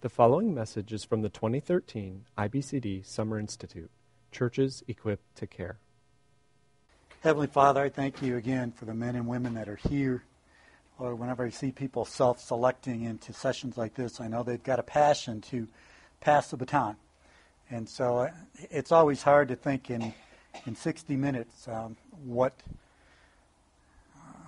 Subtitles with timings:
[0.00, 3.90] The following message is from the 2013 IBCD Summer Institute
[4.30, 5.78] Churches Equipped to Care.
[7.22, 10.22] Heavenly Father, I thank you again for the men and women that are here.
[11.00, 14.78] Lord, whenever I see people self selecting into sessions like this, I know they've got
[14.78, 15.66] a passion to
[16.20, 16.94] pass the baton.
[17.68, 18.30] And so uh,
[18.70, 20.14] it's always hard to think in,
[20.64, 22.52] in 60 minutes um, what
[24.16, 24.46] uh,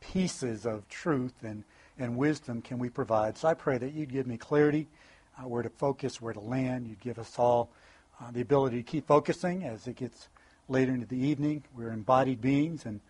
[0.00, 1.64] pieces of truth and
[2.00, 3.36] and wisdom can we provide.
[3.36, 4.88] So I pray that you'd give me clarity,
[5.38, 6.86] uh, where to focus, where to land.
[6.86, 7.70] You'd give us all
[8.20, 10.28] uh, the ability to keep focusing as it gets
[10.68, 11.62] later into the evening.
[11.76, 13.00] We're embodied beings, and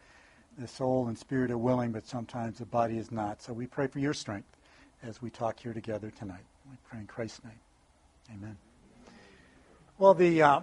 [0.58, 3.42] the soul and spirit are willing, but sometimes the body is not.
[3.42, 4.48] So we pray for your strength
[5.02, 6.44] as we talk here together tonight.
[6.70, 7.60] We pray in Christ's name.
[8.36, 8.56] Amen.
[9.98, 10.60] Well, the uh,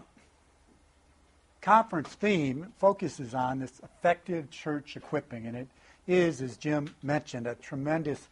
[1.61, 5.67] conference theme focuses on this effective church equipping, and it
[6.07, 8.29] is, as Jim mentioned, a tremendous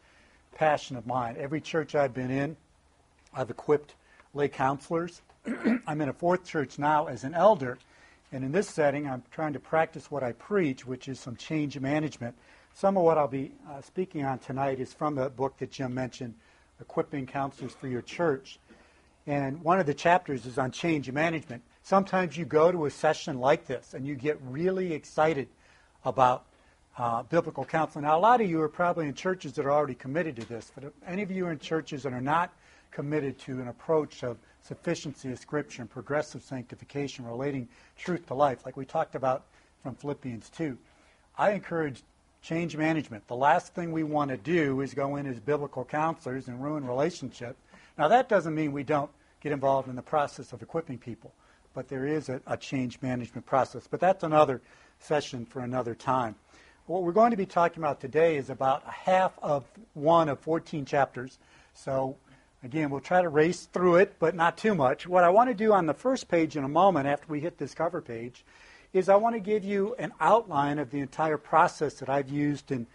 [0.56, 1.36] passion of mine.
[1.38, 2.56] Every church I've been in,
[3.34, 3.96] I've equipped
[4.34, 5.22] lay counselors.
[5.88, 7.78] I'm in a fourth church now as an elder,
[8.32, 11.80] and in this setting, I'm trying to practice what I preach, which is some change
[11.80, 12.36] management.
[12.74, 15.94] Some of what I'll be uh, speaking on tonight is from the book that Jim
[15.94, 16.34] mentioned,
[16.82, 18.60] Equipping Counselors for Your Church.
[19.28, 21.64] And one of the chapters is on change management.
[21.84, 25.48] Sometimes you go to a session like this and you get really excited
[26.04, 26.46] about
[26.98, 28.06] uh, biblical counseling.
[28.06, 30.72] Now, a lot of you are probably in churches that are already committed to this,
[30.74, 32.54] but any of you in churches that are not
[32.92, 38.66] committed to an approach of sufficiency of Scripture and progressive sanctification relating truth to life,
[38.66, 39.44] like we talked about
[39.84, 40.78] from Philippians 2,
[41.38, 42.02] I encourage
[42.42, 43.28] change management.
[43.28, 46.86] The last thing we want to do is go in as biblical counselors and ruin
[46.86, 47.60] relationships.
[47.98, 51.34] Now, that doesn't mean we don't get involved in the process of equipping people,
[51.74, 53.88] but there is a, a change management process.
[53.90, 54.62] But that's another
[55.00, 56.36] session for another time.
[56.88, 59.64] What we're going to be talking about today is about a half of
[59.96, 61.40] one of 14 chapters.
[61.74, 62.16] So,
[62.64, 65.08] again, we'll try to race through it, but not too much.
[65.08, 67.58] What I want to do on the first page in a moment, after we hit
[67.58, 68.46] this cover page,
[68.94, 72.72] is I want to give you an outline of the entire process that I've used
[72.72, 72.86] in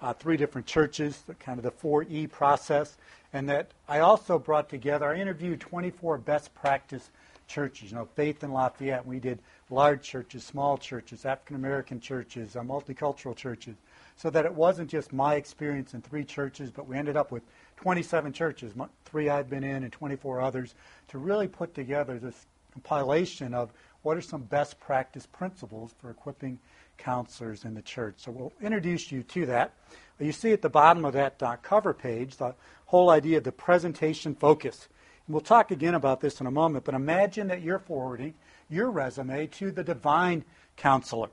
[0.00, 2.98] uh, three different churches, kind of the 4E process,
[3.32, 5.10] and that I also brought together.
[5.10, 7.10] I interviewed 24 best practice
[7.50, 7.90] churches.
[7.90, 12.62] You know, Faith in Lafayette, we did large churches, small churches, African American churches, uh,
[12.62, 13.76] multicultural churches,
[14.16, 17.42] so that it wasn't just my experience in three churches, but we ended up with
[17.76, 18.72] 27 churches,
[19.04, 20.74] three I've been in and 24 others,
[21.08, 23.72] to really put together this compilation of
[24.02, 26.58] what are some best practice principles for equipping
[26.96, 28.14] counselors in the church.
[28.18, 29.74] So we'll introduce you to that.
[30.18, 32.54] You see at the bottom of that uh, cover page the
[32.86, 34.88] whole idea of the presentation focus.
[35.28, 38.34] We'll talk again about this in a moment, but imagine that you're forwarding
[38.68, 40.44] your resume to the divine
[40.76, 41.28] counselor.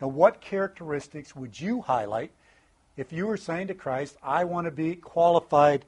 [0.00, 2.30] Now, what characteristics would you highlight
[2.96, 5.84] if you were saying to Christ, I want to be qualified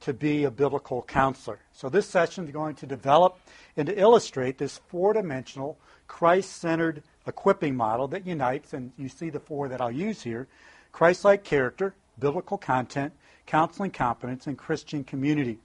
[0.00, 1.58] to be a biblical counselor?
[1.72, 3.38] So, this session is going to develop
[3.76, 9.30] and to illustrate this four dimensional, Christ centered equipping model that unites, and you see
[9.30, 10.46] the four that I'll use here
[10.92, 13.12] Christ like character, biblical content,
[13.46, 15.58] counseling competence, and Christian community.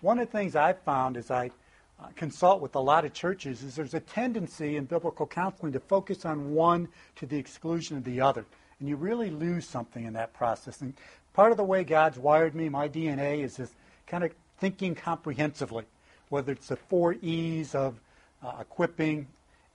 [0.00, 1.50] One of the things I've found as I
[2.00, 5.80] uh, consult with a lot of churches is there's a tendency in biblical counseling to
[5.80, 8.46] focus on one to the exclusion of the other.
[8.78, 10.80] And you really lose something in that process.
[10.80, 10.94] And
[11.34, 13.72] part of the way God's wired me, my DNA, is this
[14.06, 15.84] kind of thinking comprehensively,
[16.28, 17.98] whether it's the four E's of
[18.40, 19.26] uh, equipping,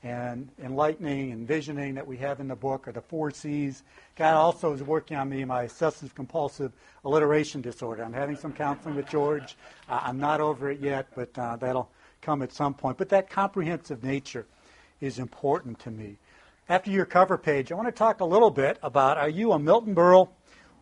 [0.03, 3.83] and enlightening and visioning that we have in the book are the four C's.
[4.17, 6.73] God also is working on me my obsessive compulsive
[7.05, 8.03] alliteration disorder.
[8.03, 9.55] I'm having some counseling with George.
[9.87, 11.89] Uh, I'm not over it yet, but uh, that'll
[12.21, 12.97] come at some point.
[12.97, 14.45] But that comprehensive nature
[14.99, 16.17] is important to me.
[16.67, 19.59] After your cover page, I want to talk a little bit about are you a
[19.59, 20.29] Milton Berle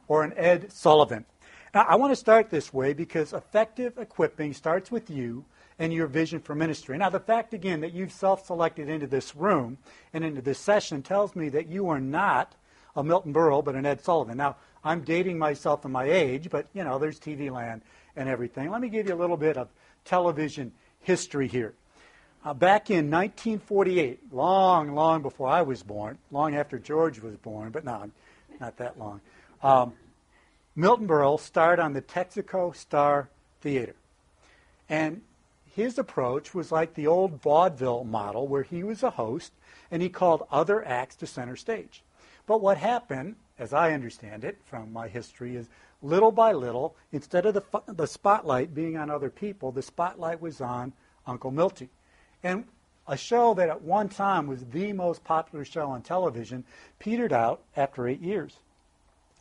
[0.08, 1.26] or an Ed Sullivan?
[1.74, 5.46] Now, I want to start this way because effective equipping starts with you
[5.82, 6.96] and your vision for ministry.
[6.96, 9.80] Now, the fact again that you've self selected into this room
[10.14, 12.54] and into this session tells me that you are not
[12.96, 14.38] a Milton Berle, but an Ed Sullivan.
[14.38, 17.82] Now, I'm dating myself and my age, but you know, there's TV land
[18.16, 18.70] and everything.
[18.70, 19.70] Let me give you a little bit of
[20.06, 21.74] television history here.
[22.46, 27.72] Uh, back in 1948, long, long before I was born, long after George was born,
[27.72, 28.12] but no,
[28.60, 29.20] not that long,
[29.64, 29.94] um,
[30.76, 33.30] Milton Berle starred on the Texaco Star
[33.62, 33.96] Theater.
[34.88, 35.22] And
[35.76, 39.54] his approach was like the old vaudeville model where he was a host
[39.90, 42.04] and he called other acts to center stage.
[42.46, 45.70] But what happened, as I understand it from my history, is
[46.02, 50.60] little by little, instead of the, the spotlight being on other people, the spotlight was
[50.60, 50.94] on
[51.26, 51.90] Uncle Milty.
[52.44, 52.66] And
[53.08, 56.64] a show that at one time was the most popular show on television
[57.00, 58.58] petered out after eight years.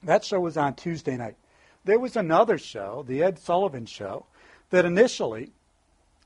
[0.02, 1.36] That show was on Tuesday night.
[1.84, 4.26] there was another show, the Ed Sullivan Show,
[4.70, 5.50] that initially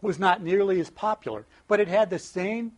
[0.05, 2.73] was not nearly as popular, but it had the same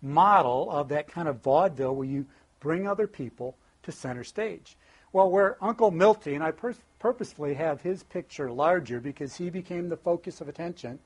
[0.00, 2.24] model of that kind of vaudeville where you
[2.60, 4.76] bring other people to center stage.
[5.12, 9.88] Well, where Uncle Milty, and I pur- purposefully have his picture larger because he became
[9.88, 11.00] the focus of attention,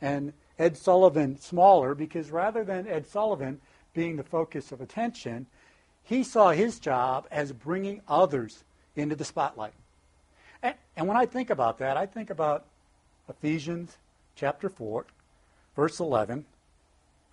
[0.00, 3.60] and Ed Sullivan smaller because rather than Ed Sullivan
[3.92, 5.46] being the focus of attention,
[6.04, 8.64] he saw his job as bringing others
[8.96, 9.74] into the spotlight.
[10.62, 12.64] And, and when I think about that, I think about
[13.28, 13.98] Ephesians
[14.34, 15.04] chapter 4,
[15.78, 16.44] verse 11,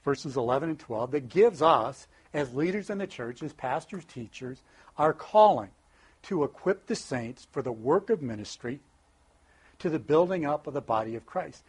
[0.03, 4.61] verses 11 and 12, that gives us, as leaders in the church, as pastors, teachers,
[4.99, 5.71] our calling
[6.21, 8.81] to equip the saints for the work of ministry
[9.79, 11.63] to the building up of the body of Christ.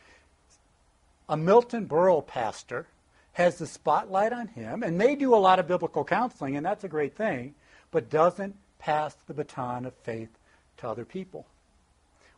[1.30, 2.86] A Milton Berle pastor
[3.32, 6.84] has the spotlight on him and they do a lot of biblical counseling, and that's
[6.84, 7.54] a great thing,
[7.90, 10.38] but doesn't pass the baton of faith
[10.76, 11.46] to other people.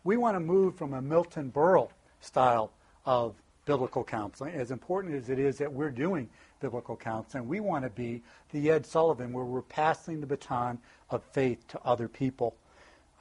[0.04, 2.70] We want to move from a Milton Berle style
[3.04, 3.34] of
[3.68, 6.26] biblical counseling, as important as it is that we're doing
[6.58, 10.78] biblical counseling, we want to be the Ed Sullivan where we're passing the baton
[11.10, 12.56] of faith to other people.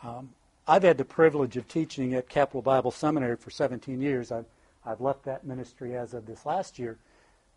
[0.01, 0.29] Um,
[0.65, 4.31] I've had the privilege of teaching at Capital Bible Seminary for 17 years.
[4.31, 4.45] I've,
[4.85, 6.97] I've left that ministry as of this last year.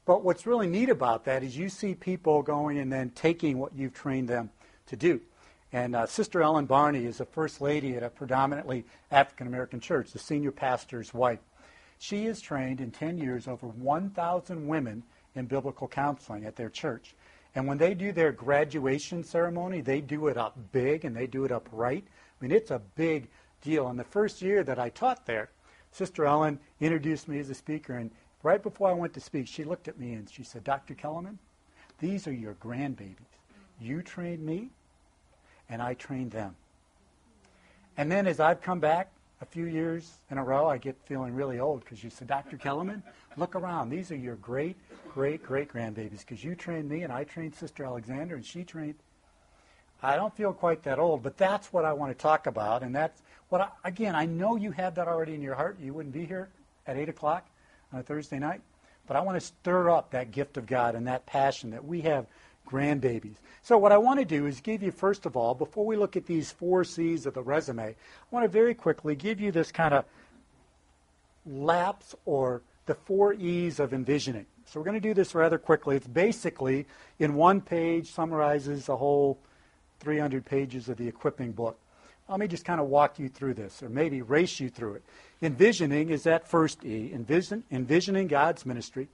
[0.05, 3.73] But what's really neat about that is you see people going and then taking what
[3.73, 4.51] you've trained them
[4.87, 5.21] to do.
[5.73, 10.11] And uh, Sister Ellen Barney is a first lady at a predominantly African American church,
[10.11, 11.39] the senior pastor's wife.
[12.01, 15.03] She has trained in 10 years over 1,000 women
[15.35, 17.15] in biblical counseling at their church.
[17.55, 21.45] And when they do their graduation ceremony, they do it up big and they do
[21.45, 22.03] it up right.
[22.03, 23.29] I mean, it's a big
[23.61, 23.89] deal.
[23.89, 25.51] And the first year that I taught there,
[25.93, 28.11] Sister Ellen introduced me as a speaker, and
[28.43, 30.95] right before I went to speak, she looked at me and she said, Dr.
[30.95, 31.39] Kellemen,
[31.99, 33.17] these are your grandbabies.
[33.79, 34.71] You trained me,
[35.69, 36.57] and I trained them.
[37.99, 39.11] And then as I've come back
[39.41, 42.57] a few years in a row, I get feeling really old because you said, Dr.
[42.57, 43.03] Kellemen,
[43.37, 43.89] look around.
[43.89, 44.77] These are your great,
[45.09, 48.97] great, great grandbabies because you trained me and I trained Sister Alexander and she trained.
[50.03, 52.83] I don't feel quite that old, but that's what I want to talk about.
[52.83, 55.79] And that's what, I, again, I know you have that already in your heart.
[55.81, 56.51] You wouldn't be here
[56.87, 57.47] at 8 o'clock
[57.93, 58.61] on a Thursday night.
[59.07, 62.03] But I want to stir up that gift of God and that passion that we
[62.03, 62.27] have
[62.71, 63.37] grandbabies.
[63.63, 66.17] So, what I want to do is give you, first of all, before we look
[66.17, 67.95] at these four C's of the resume, I
[68.31, 70.05] want to very quickly give you this kind of
[71.47, 74.47] lapse or the four E's of envisioning.
[74.67, 75.97] So, we're going to do this rather quickly.
[75.97, 76.87] It's basically
[77.19, 79.39] in one page, summarizes the whole
[80.01, 81.79] 300 pages of the equipping book.
[82.29, 85.03] Let me just kind of walk you through this, or maybe race you through it.
[85.43, 89.09] Envisioning is that first E, envision, envisioning God's ministry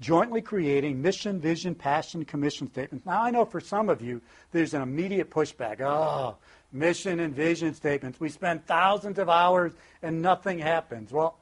[0.00, 3.04] jointly creating mission, vision, passion, commission statements.
[3.04, 4.20] Now, I know for some of you,
[4.52, 5.80] there's an immediate pushback.
[5.80, 6.36] Oh,
[6.72, 8.20] mission and vision statements.
[8.20, 9.72] We spend thousands of hours
[10.02, 11.12] and nothing happens.
[11.12, 11.36] Well,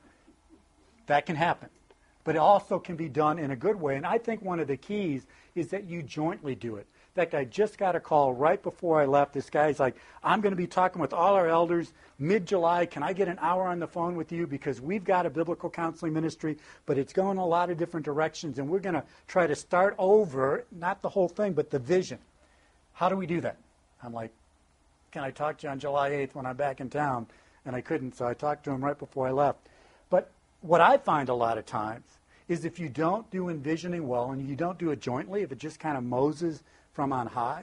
[1.07, 1.69] that can happen.
[2.25, 3.97] But it also can be done in a good way.
[3.97, 7.45] And I think one of the keys is that you jointly do it fact, I
[7.45, 9.33] just got a call right before I left.
[9.33, 12.87] This guy's like, I'm going to be talking with all our elders mid July.
[12.87, 14.47] Can I get an hour on the phone with you?
[14.47, 18.59] Because we've got a biblical counseling ministry, but it's going a lot of different directions,
[18.59, 22.19] and we're going to try to start over, not the whole thing, but the vision.
[22.93, 23.57] How do we do that?
[24.03, 24.33] I'm like,
[25.11, 27.27] Can I talk to you on July 8th when I'm back in town?
[27.65, 29.59] And I couldn't, so I talked to him right before I left.
[30.09, 30.31] But
[30.61, 32.05] what I find a lot of times
[32.49, 35.59] is if you don't do envisioning well and you don't do it jointly, if it
[35.59, 36.63] just kind of Moses
[36.97, 37.63] from on high,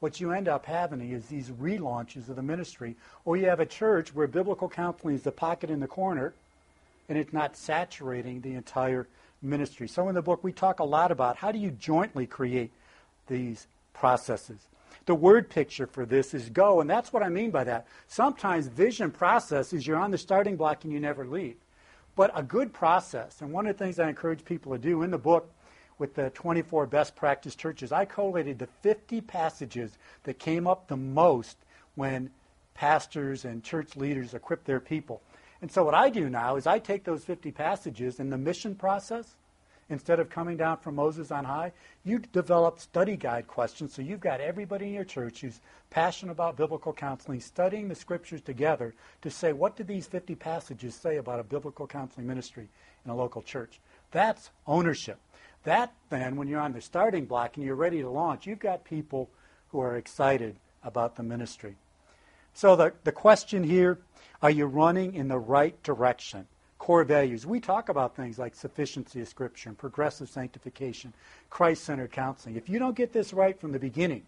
[0.00, 3.66] what you end up having is these relaunches of the ministry, or you have a
[3.66, 6.34] church where biblical counseling is the pocket in the corner,
[7.08, 9.06] and it's not saturating the entire
[9.40, 9.86] ministry.
[9.86, 12.72] So in the book, we talk a lot about how do you jointly create
[13.28, 14.58] these processes.
[15.06, 17.86] The word picture for this is go, and that's what I mean by that.
[18.08, 21.56] Sometimes vision process is you're on the starting block and you never leave.
[22.16, 25.10] But a good process, and one of the things I encourage people to do in
[25.10, 25.50] the book,
[26.00, 29.92] with the 24 best practice churches, I collated the 50 passages
[30.24, 31.58] that came up the most
[31.94, 32.30] when
[32.74, 35.20] pastors and church leaders equip their people.
[35.60, 38.74] And so what I do now is I take those 50 passages in the mission
[38.74, 39.36] process,
[39.90, 41.72] instead of coming down from Moses on high,
[42.04, 43.92] you develop study guide questions.
[43.92, 48.40] So you've got everybody in your church who's passionate about biblical counseling studying the scriptures
[48.40, 52.68] together to say, what do these 50 passages say about a biblical counseling ministry
[53.04, 53.80] in a local church?
[54.12, 55.18] That's ownership.
[55.64, 58.84] That then, when you're on the starting block and you're ready to launch, you've got
[58.84, 59.28] people
[59.68, 61.76] who are excited about the ministry.
[62.54, 63.98] So the, the question here,
[64.42, 66.46] are you running in the right direction?
[66.78, 67.46] Core values.
[67.46, 71.12] We talk about things like sufficiency of Scripture and progressive sanctification,
[71.50, 72.56] Christ centered counseling.
[72.56, 74.22] If you don't get this right from the beginning,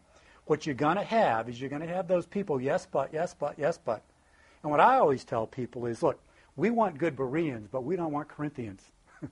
[0.44, 3.34] what you're going to have is you're going to have those people, yes, but, yes,
[3.38, 4.02] but, yes, but.
[4.62, 6.20] And what I always tell people is, look,
[6.56, 8.82] we want good Bereans, but we don't want Corinthians.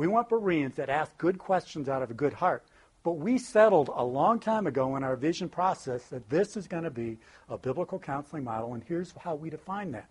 [0.00, 2.64] we want Bereans that ask good questions out of a good heart.
[3.02, 6.84] But we settled a long time ago in our vision process that this is going
[6.84, 7.18] to be
[7.50, 10.08] a biblical counseling model, and here's how we define that.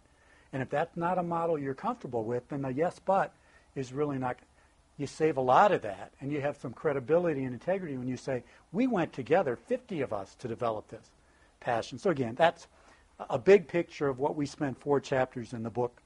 [0.54, 3.34] And if that's not a model you're comfortable with, then the yes but
[3.76, 4.38] is really not.
[4.98, 8.18] You save a lot of that, and you have some credibility and integrity when you
[8.18, 11.10] say, we went together, 50 of us, to develop this
[11.62, 11.98] passion.
[11.98, 12.68] So, again, that's
[13.28, 16.00] a big picture of what we spend four chapters in the book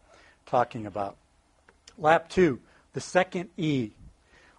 [0.46, 1.18] talking about.
[1.98, 2.62] Lap two,
[2.94, 3.92] the second E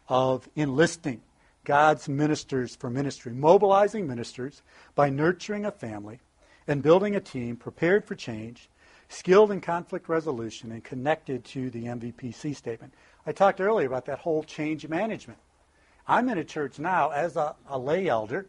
[0.09, 1.23] of enlisting
[1.65, 4.63] God's ministers for ministry, mobilizing ministers
[4.95, 6.21] by nurturing a family
[6.67, 8.69] and building a team prepared for change,
[9.09, 12.93] skilled in conflict resolution, and connected to the MVPC statement.
[13.27, 15.39] I talked earlier about that whole change management.
[16.07, 18.47] I'm in a church now as a, a lay elder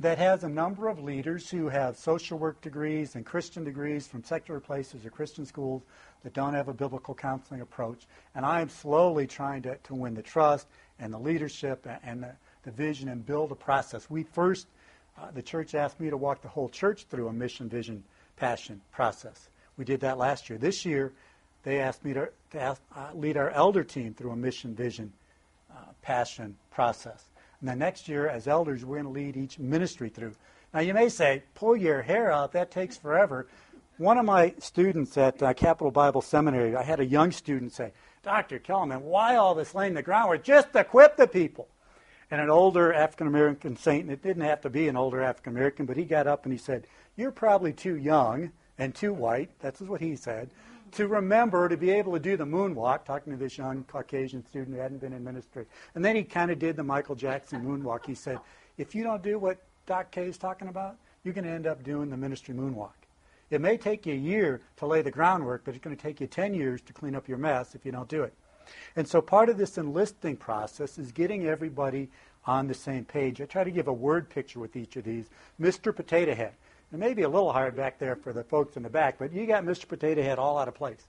[0.00, 4.22] that has a number of leaders who have social work degrees and Christian degrees from
[4.22, 5.82] secular places or Christian schools
[6.22, 8.06] that don't have a biblical counseling approach.
[8.34, 10.68] And I am slowly trying to, to win the trust
[11.00, 14.08] and the leadership and the, the vision and build a process.
[14.08, 14.68] We first,
[15.20, 18.04] uh, the church asked me to walk the whole church through a mission, vision,
[18.36, 19.48] passion process.
[19.76, 20.58] We did that last year.
[20.58, 21.12] This year,
[21.64, 25.12] they asked me to, to ask, uh, lead our elder team through a mission, vision,
[25.72, 27.24] uh, passion process.
[27.60, 30.34] And then next year, as elders, we're going to lead each ministry through.
[30.72, 33.48] Now, you may say, pull your hair out, that takes forever.
[33.96, 37.92] One of my students at uh, Capital Bible Seminary, I had a young student say,
[38.22, 38.58] Dr.
[38.58, 40.44] Kellemen, why all this laying the groundwork?
[40.44, 41.68] Just equip the people.
[42.30, 45.54] And an older African American saint, and it didn't have to be an older African
[45.54, 46.86] American, but he got up and he said,
[47.16, 50.50] You're probably too young and too white, that's what he said,
[50.92, 54.76] to remember to be able to do the moonwalk, talking to this young Caucasian student
[54.76, 55.66] who hadn't been in ministry.
[55.94, 58.06] And then he kind of did the Michael Jackson moonwalk.
[58.06, 58.38] He said,
[58.76, 61.82] if you don't do what Doc Kay is talking about, you're going to end up
[61.82, 62.92] doing the ministry moonwalk.
[63.50, 66.20] It may take you a year to lay the groundwork, but it's going to take
[66.20, 68.34] you 10 years to clean up your mess if you don't do it.
[68.96, 72.10] And so part of this enlisting process is getting everybody
[72.44, 73.40] on the same page.
[73.40, 75.26] I try to give a word picture with each of these.
[75.60, 75.94] Mr.
[75.94, 76.52] Potato Head.
[76.92, 79.32] It may be a little hard back there for the folks in the back, but
[79.32, 79.86] you got Mr.
[79.86, 81.06] Potato Head all out of place.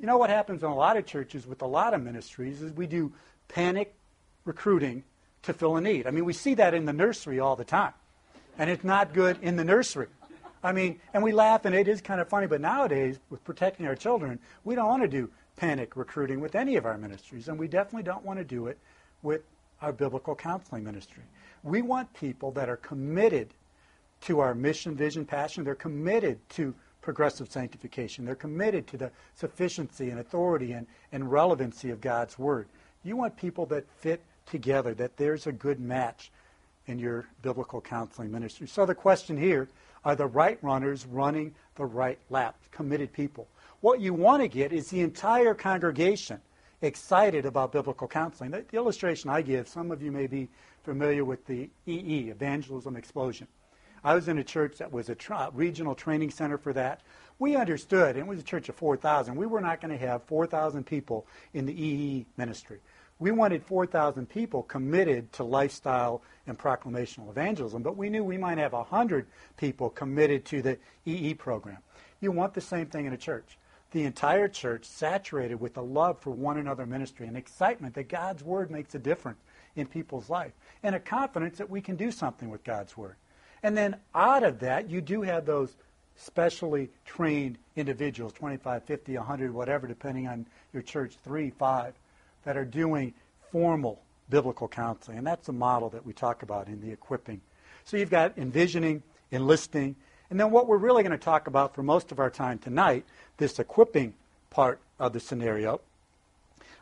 [0.00, 2.72] You know what happens in a lot of churches with a lot of ministries is
[2.72, 3.12] we do
[3.48, 3.94] panic
[4.46, 5.04] recruiting
[5.42, 6.06] to fill a need.
[6.06, 7.92] I mean, we see that in the nursery all the time.
[8.56, 10.08] And it's not good in the nursery.
[10.62, 13.86] I mean, and we laugh and it is kind of funny, but nowadays, with protecting
[13.86, 17.58] our children, we don't want to do panic recruiting with any of our ministries, and
[17.58, 18.78] we definitely don't want to do it
[19.22, 19.42] with
[19.82, 21.22] our biblical counseling ministry.
[21.62, 23.52] We want people that are committed
[24.22, 25.64] to our mission, vision, passion.
[25.64, 28.24] They're committed to progressive sanctification.
[28.24, 32.68] They're committed to the sufficiency and authority and, and relevancy of God's Word.
[33.02, 36.30] You want people that fit together, that there's a good match
[36.86, 38.66] in your biblical counseling ministry.
[38.66, 39.68] So the question here
[40.04, 43.48] are the right runners running the right lap, committed people.
[43.80, 46.40] What you want to get is the entire congregation
[46.82, 48.50] excited about biblical counseling.
[48.50, 50.48] The, the illustration I give, some of you may be
[50.82, 53.46] familiar with the EE, Evangelism Explosion.
[54.02, 57.02] I was in a church that was a tra- uh, regional training center for that.
[57.38, 60.22] We understood, and it was a church of 4,000, we were not going to have
[60.24, 62.80] 4,000 people in the EE ministry.
[63.18, 68.58] We wanted 4,000 people committed to lifestyle and proclamational evangelism, but we knew we might
[68.58, 69.26] have 100
[69.58, 71.78] people committed to the EE program.
[72.20, 73.58] You want the same thing in a church.
[73.90, 78.42] The entire church saturated with a love for one another ministry and excitement that God's
[78.42, 79.40] Word makes a difference
[79.76, 80.52] in people's life,
[80.82, 83.16] and a confidence that we can do something with God's Word.
[83.62, 85.74] And then out of that, you do have those
[86.16, 91.94] specially trained individuals 25, 50, 100, whatever, depending on your church, three, five,
[92.44, 93.14] that are doing
[93.50, 95.18] formal biblical counseling.
[95.18, 97.40] And that's the model that we talk about in the equipping.
[97.84, 99.96] So you've got envisioning, enlisting,
[100.30, 103.04] and then what we're really going to talk about for most of our time tonight,
[103.38, 104.14] this equipping
[104.48, 105.80] part of the scenario,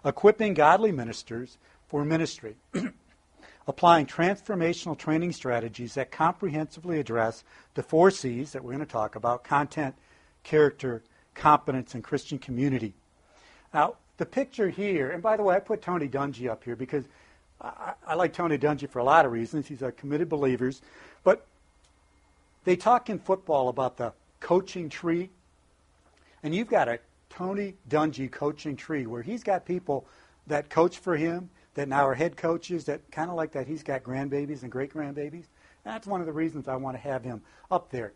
[0.04, 1.56] equipping godly ministers
[1.88, 2.56] for ministry.
[3.68, 7.44] applying transformational training strategies that comprehensively address
[7.75, 9.94] the four C's that we're going to talk about content,
[10.42, 11.02] character,
[11.34, 12.94] competence, and Christian community.
[13.75, 17.04] Now, the picture here, and by the way, I put Tony Dungy up here because
[17.60, 19.68] I, I like Tony Dungy for a lot of reasons.
[19.68, 20.72] He's a committed believer.
[21.22, 21.46] But
[22.64, 25.28] they talk in football about the coaching tree,
[26.42, 30.06] and you've got a Tony Dungy coaching tree where he's got people
[30.46, 33.85] that coach for him that now are head coaches that kind of like that he's
[33.85, 35.44] got grandbabies and great grandbabies.
[35.85, 38.14] That's one of the reasons I want to have him up there.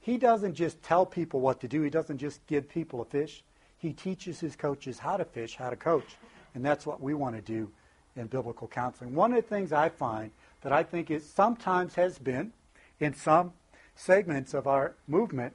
[0.00, 3.44] He doesn't just tell people what to do, he doesn't just give people a fish.
[3.78, 6.16] He teaches his coaches how to fish, how to coach.
[6.56, 7.70] And that's what we want to do
[8.16, 9.14] in biblical counseling.
[9.14, 12.52] One of the things I find that I think is sometimes has been
[12.98, 13.52] in some
[13.94, 15.54] segments of our movement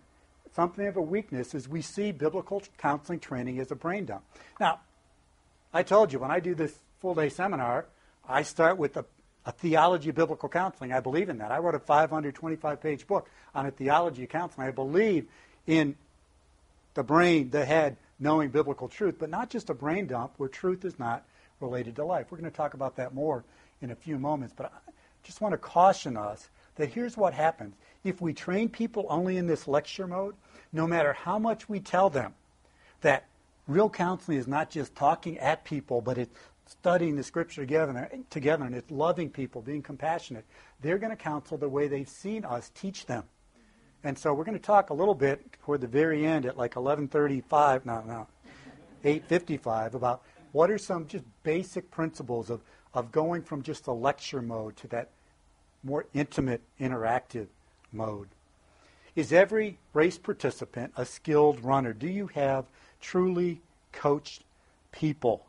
[0.56, 4.24] something of a weakness is we see biblical counseling training as a brain dump.
[4.62, 4.80] Now,
[5.74, 7.86] I told you when I do this full day seminar,
[8.28, 9.06] I start with a,
[9.46, 10.92] a, theology of biblical counseling.
[10.92, 11.52] I believe in that.
[11.52, 14.68] I wrote a 525 page book on a theology of counseling.
[14.68, 15.26] I believe
[15.66, 15.96] in
[16.94, 20.84] the brain, the head, knowing biblical truth, but not just a brain dump where truth
[20.84, 21.24] is not
[21.62, 22.28] related to life.
[22.30, 23.44] We're going to talk about that more
[23.82, 24.92] in a few moments, but I
[25.24, 27.76] just want to caution us that here's what happens.
[28.04, 30.36] If we train people only in this lecture mode,
[30.72, 32.34] no matter how much we tell them
[33.02, 33.26] that
[33.70, 36.34] real counseling is not just talking at people, but it's
[36.70, 40.46] studying the scripture together, together and it's loving people, being compassionate,
[40.82, 43.24] they're going to counsel the way they've seen us teach them.
[44.04, 46.76] And so we're going to talk a little bit toward the very end at like
[46.76, 48.28] 11:35, no, no,
[49.04, 50.22] 8:55 about
[50.52, 52.62] what are some just basic principles of,
[52.94, 55.10] of going from just a lecture mode to that
[55.84, 57.48] more intimate, interactive
[57.92, 58.30] mode.
[59.16, 61.94] Is every race participant a skilled runner?
[61.94, 62.66] Do you have
[63.02, 63.62] truly
[63.92, 64.44] coached
[64.92, 65.46] people?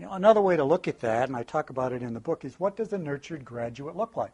[0.00, 2.20] You know, another way to look at that, and I talk about it in the
[2.20, 4.32] book, is what does a nurtured graduate look like?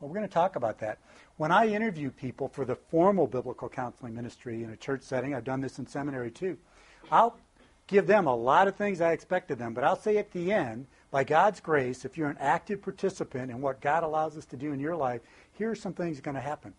[0.00, 0.98] Well, we're going to talk about that.
[1.36, 5.44] When I interview people for the formal biblical counseling ministry in a church setting, I've
[5.44, 6.58] done this in seminary too,
[7.12, 7.36] I'll
[7.86, 10.88] give them a lot of things I expected them, but I'll say at the end,
[11.12, 14.72] by God's grace, if you're an active participant in what God allows us to do
[14.72, 15.20] in your life,
[15.52, 16.74] here are some things going to happen.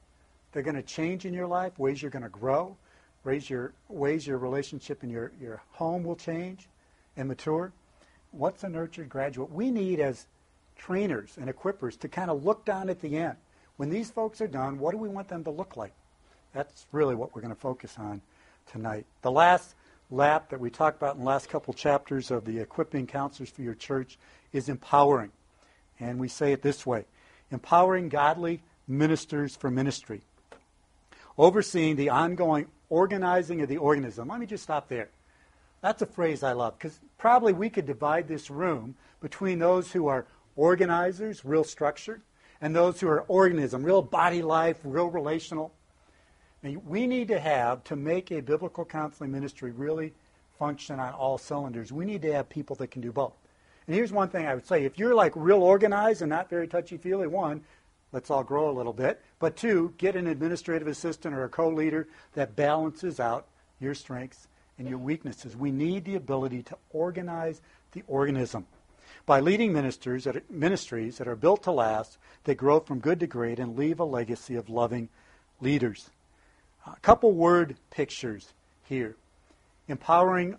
[0.51, 2.75] They're going to change in your life, ways you're going to grow,
[3.23, 6.67] ways your, ways your relationship in your, your home will change
[7.15, 7.71] and mature.
[8.31, 9.51] What's a nurtured graduate?
[9.51, 10.27] We need, as
[10.75, 13.37] trainers and equippers, to kind of look down at the end.
[13.77, 15.93] When these folks are done, what do we want them to look like?
[16.53, 18.21] That's really what we're going to focus on
[18.71, 19.05] tonight.
[19.21, 19.75] The last
[20.11, 23.61] lap that we talked about in the last couple chapters of the equipping counselors for
[23.61, 24.17] your church
[24.51, 25.31] is empowering.
[25.99, 27.05] And we say it this way
[27.51, 30.21] empowering godly ministers for ministry,
[31.37, 34.27] overseeing the ongoing organizing of the organism.
[34.27, 35.09] Let me just stop there.
[35.81, 40.07] That's a phrase I love because probably we could divide this room between those who
[40.07, 42.21] are organizers, real structured,
[42.61, 45.73] and those who are organism, real body life, real relational
[46.61, 50.13] we need to have, to make a biblical counseling ministry really
[50.57, 53.33] function on all cylinders, we need to have people that can do both.
[53.87, 56.67] And here's one thing I would say if you're like real organized and not very
[56.67, 57.63] touchy feely, one,
[58.11, 59.21] let's all grow a little bit.
[59.39, 63.47] But two, get an administrative assistant or a co leader that balances out
[63.79, 64.48] your strengths
[64.79, 65.55] and your weaknesses.
[65.55, 67.61] We need the ability to organize
[67.91, 68.65] the organism.
[69.25, 73.19] By leading ministers that are, ministries that are built to last, they grow from good
[73.19, 75.09] to great and leave a legacy of loving
[75.61, 76.09] leaders.
[76.87, 79.15] A couple word pictures here.
[79.87, 80.55] Empowering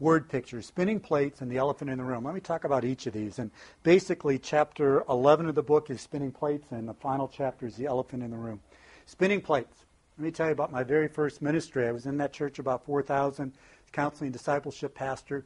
[0.00, 2.24] word pictures, spinning plates, and the elephant in the room.
[2.24, 3.38] Let me talk about each of these.
[3.38, 3.50] And
[3.82, 7.86] basically, chapter 11 of the book is spinning plates, and the final chapter is the
[7.86, 8.60] elephant in the room.
[9.06, 9.84] Spinning plates.
[10.16, 11.88] Let me tell you about my very first ministry.
[11.88, 13.52] I was in that church about 4,000,
[13.90, 15.44] counseling discipleship pastor.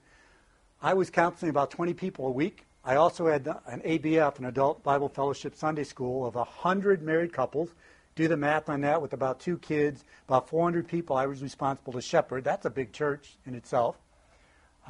[0.82, 2.66] I was counseling about 20 people a week.
[2.84, 7.70] I also had an ABF, an Adult Bible Fellowship Sunday School, of 100 married couples
[8.14, 11.92] do the math on that with about two kids, about 400 people I was responsible
[11.92, 12.44] to shepherd.
[12.44, 13.96] That's a big church in itself.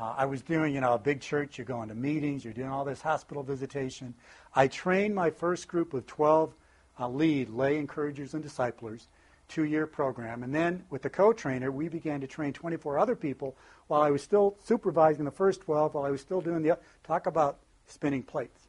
[0.00, 1.58] Uh, I was doing, you know, a big church.
[1.58, 2.42] You're going to meetings.
[2.42, 4.14] You're doing all this hospital visitation.
[4.54, 6.54] I trained my first group of 12
[6.98, 9.08] uh, lead lay encouragers and disciplers,
[9.48, 10.42] two-year program.
[10.42, 13.56] And then with the co-trainer, we began to train 24 other people
[13.86, 17.26] while I was still supervising the first 12, while I was still doing the, talk
[17.26, 18.68] about spinning plates.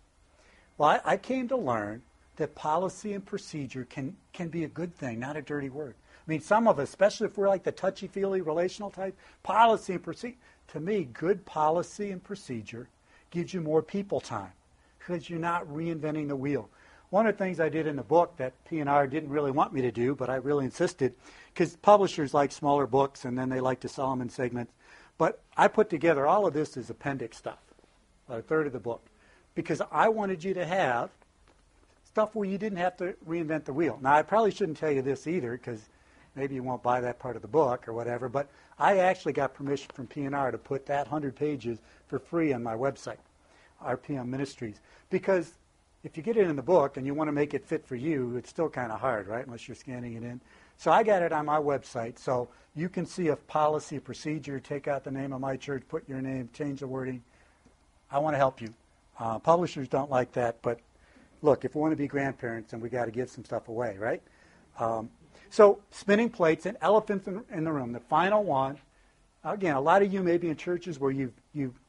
[0.78, 2.02] Well, I, I came to learn
[2.38, 5.96] that policy and procedure can, can be a good thing, not a dirty word.
[6.28, 9.94] I mean, some of us, especially if we're like the touchy feely relational type, policy
[9.94, 10.38] and procedure.
[10.70, 12.88] To me, good policy and procedure
[13.32, 14.52] gives you more people time
[15.00, 16.70] because you're not reinventing the wheel.
[17.10, 19.82] One of the things I did in the book that P&R didn't really want me
[19.82, 21.16] to do, but I really insisted,
[21.54, 24.72] because publishers like smaller books and then they like to sell them in segments.
[25.18, 27.60] But I put together all of this as appendix stuff,
[28.30, 29.04] a third of the book,
[29.56, 31.10] because I wanted you to have
[32.06, 33.98] stuff where you didn't have to reinvent the wheel.
[34.02, 35.82] Now, I probably shouldn't tell you this either because
[36.36, 39.56] maybe you won't buy that part of the book or whatever, but I actually got
[39.56, 43.18] permission from P&R to put that 100 pages for free on my website,
[43.84, 45.54] RPM Ministries, because
[46.04, 47.96] if you get it in the book and you want to make it fit for
[47.96, 50.40] you, it's still kind of hard, right, unless you're scanning it in.
[50.78, 54.88] So I got it on my website, so you can see a policy, procedure, take
[54.88, 57.22] out the name of my church, put your name, change the wording.
[58.10, 58.74] I want to help you.
[59.20, 60.80] Uh, publishers don't like that, but
[61.42, 63.98] look, if we want to be grandparents, then we got to give some stuff away,
[64.00, 64.22] right?
[64.80, 65.10] Um,
[65.50, 67.92] so spinning plates and elephants in, in, the room.
[67.92, 68.78] The final one.
[69.44, 71.80] Again, a lot of you may be in churches where you've you've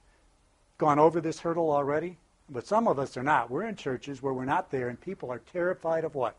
[0.78, 2.16] gone over this hurdle already,
[2.50, 3.50] but some of us are not.
[3.50, 6.36] We're in churches where we're not there, and people are terrified of what?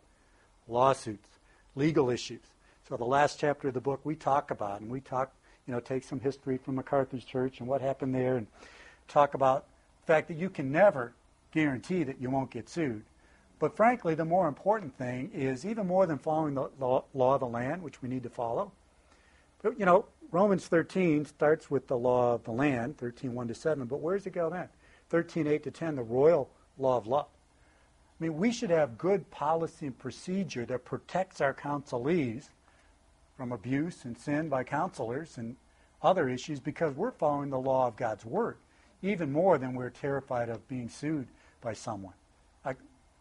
[0.67, 1.29] Lawsuits,
[1.75, 2.41] legal issues.
[2.87, 5.31] So the last chapter of the book we talk about, and we talk,
[5.65, 8.47] you know, take some history from MacArthur's church and what happened there, and
[9.07, 9.65] talk about
[10.01, 11.13] the fact that you can never
[11.53, 13.03] guarantee that you won't get sued.
[13.59, 17.47] But frankly, the more important thing is even more than following the law, of the
[17.47, 18.71] land, which we need to follow.
[19.61, 23.53] But, you know, Romans 13 starts with the law of the land, 13, 1 to
[23.53, 24.67] 7, but where does it go then?
[25.11, 27.27] 13, 8 to 10, the royal law of love.
[28.19, 32.49] I mean, we should have good policy and procedure that protects our counselees
[33.35, 35.57] from abuse and sin by counselors and
[36.01, 38.55] other issues because we're following the law of God's Word,
[39.01, 41.27] even more than we're terrified of being sued
[41.61, 42.13] by someone.
[42.63, 42.75] I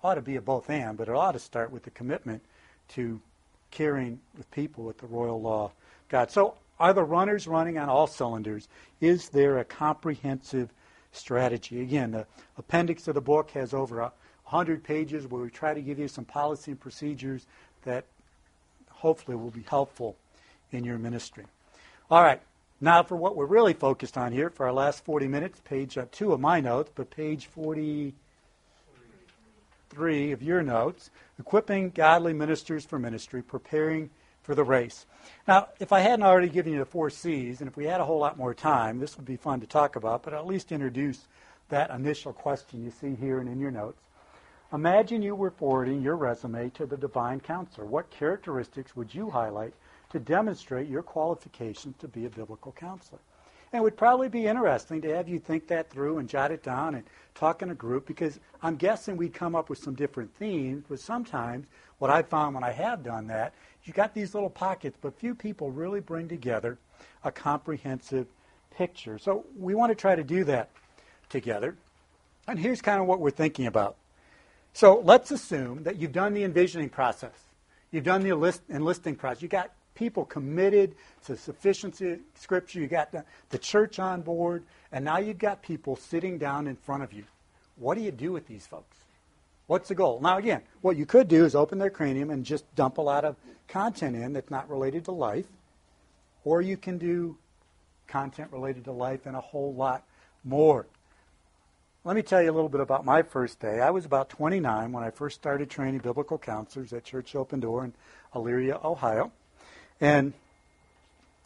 [0.04, 2.42] ought to be a both and, but it ought to start with the commitment
[2.90, 3.20] to
[3.70, 5.72] caring with people with the royal law
[6.10, 6.30] God.
[6.30, 8.68] So are the runners running on all cylinders?
[9.00, 10.70] Is there a comprehensive
[11.12, 11.80] strategy?
[11.80, 14.12] Again, the appendix of the book has over a
[14.44, 17.46] 100 pages where we try to give you some policy and procedures
[17.84, 18.04] that
[18.88, 20.16] hopefully will be helpful
[20.72, 21.44] in your ministry.
[22.10, 22.40] All right,
[22.80, 26.06] now for what we're really focused on here for our last 40 minutes, page uh,
[26.10, 33.42] two of my notes, but page 43 of your notes, equipping godly ministers for ministry,
[33.42, 34.10] preparing
[34.42, 35.06] for the race.
[35.46, 38.04] Now, if I hadn't already given you the four C's, and if we had a
[38.04, 41.26] whole lot more time, this would be fun to talk about, but at least introduce
[41.68, 44.00] that initial question you see here and in your notes.
[44.72, 47.86] Imagine you were forwarding your resume to the divine counselor.
[47.86, 49.74] What characteristics would you highlight
[50.10, 53.20] to demonstrate your qualifications to be a biblical counselor?
[53.72, 56.62] And it would probably be interesting to have you think that through and jot it
[56.62, 60.34] down and talk in a group because I'm guessing we'd come up with some different
[60.36, 61.66] themes, but sometimes
[61.98, 65.34] what I've found when I have done that you got these little pockets, but few
[65.34, 66.78] people really bring together
[67.24, 68.26] a comprehensive
[68.76, 69.18] picture.
[69.18, 70.70] So we want to try to do that
[71.28, 71.76] together.
[72.46, 73.96] And here's kind of what we're thinking about.
[74.72, 77.32] So let's assume that you've done the envisioning process.
[77.90, 79.42] You've done the enlist- enlisting process.
[79.42, 80.94] You got people committed
[81.26, 82.80] to sufficiency Scripture.
[82.80, 84.62] You got the, the church on board,
[84.92, 87.24] and now you've got people sitting down in front of you.
[87.76, 88.96] What do you do with these folks?
[89.70, 90.18] What's the goal?
[90.20, 93.24] Now, again, what you could do is open their cranium and just dump a lot
[93.24, 93.36] of
[93.68, 95.46] content in that's not related to life,
[96.42, 97.38] or you can do
[98.08, 100.02] content related to life and a whole lot
[100.42, 100.86] more.
[102.02, 103.78] Let me tell you a little bit about my first day.
[103.78, 107.84] I was about 29 when I first started training biblical counselors at Church Open Door
[107.84, 107.92] in
[108.34, 109.30] Elyria, Ohio.
[110.00, 110.32] And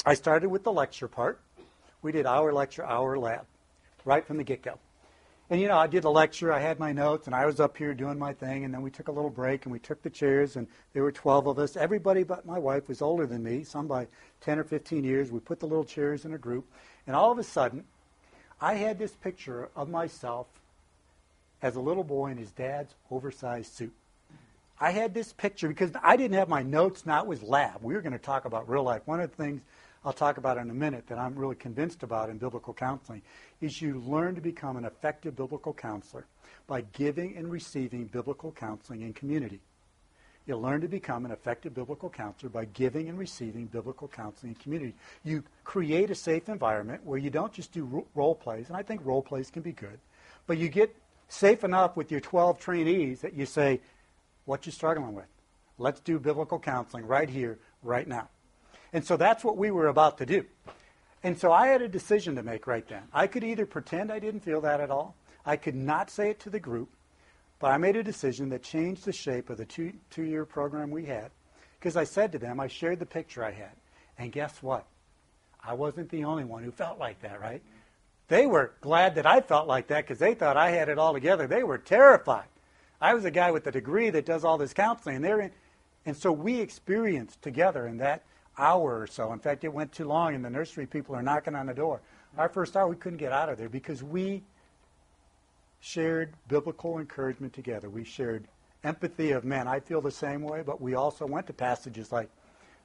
[0.06, 1.42] I started with the lecture part.
[2.00, 3.44] We did hour lecture, hour lab,
[4.06, 4.78] right from the get go.
[5.50, 7.76] And you know, I did a lecture, I had my notes, and I was up
[7.76, 10.08] here doing my thing, and then we took a little break and we took the
[10.08, 11.76] chairs, and there were 12 of us.
[11.76, 14.06] Everybody but my wife was older than me, some by
[14.40, 15.30] 10 or 15 years.
[15.30, 16.66] We put the little chairs in a group,
[17.06, 17.84] and all of a sudden,
[18.58, 20.46] I had this picture of myself
[21.60, 23.92] as a little boy in his dad's oversized suit.
[24.80, 27.82] I had this picture because I didn't have my notes, now it was lab.
[27.82, 29.02] We were going to talk about real life.
[29.04, 29.60] One of the things
[30.04, 33.22] I'll talk about in a minute that I'm really convinced about in biblical counseling
[33.62, 36.26] is you learn to become an effective biblical counselor
[36.66, 39.60] by giving and receiving biblical counseling in community.
[40.46, 44.56] You learn to become an effective biblical counselor by giving and receiving biblical counseling in
[44.56, 44.94] community.
[45.22, 49.00] You create a safe environment where you don't just do role plays, and I think
[49.06, 49.98] role plays can be good,
[50.46, 50.94] but you get
[51.28, 53.80] safe enough with your 12 trainees that you say,
[54.44, 55.24] what you struggling with?
[55.78, 58.28] Let's do biblical counseling right here, right now.
[58.94, 60.46] And so that's what we were about to do.
[61.24, 63.02] And so I had a decision to make right then.
[63.12, 66.40] I could either pretend I didn't feel that at all, I could not say it
[66.40, 66.90] to the group,
[67.58, 70.90] but I made a decision that changed the shape of the two, two year program
[70.90, 71.32] we had.
[71.78, 73.72] Because I said to them, I shared the picture I had.
[74.16, 74.86] And guess what?
[75.62, 77.62] I wasn't the only one who felt like that, right?
[78.28, 81.12] They were glad that I felt like that because they thought I had it all
[81.12, 81.48] together.
[81.48, 82.46] They were terrified.
[83.00, 85.50] I was a guy with a degree that does all this counseling, and they're in,
[86.06, 88.22] and so we experienced together in that
[88.58, 89.32] hour or so.
[89.32, 92.00] In fact, it went too long, and the nursery people are knocking on the door.
[92.36, 94.42] Our first hour, we couldn't get out of there because we
[95.80, 97.90] shared biblical encouragement together.
[97.90, 98.48] We shared
[98.82, 99.68] empathy of men.
[99.68, 102.30] I feel the same way, but we also went to passages like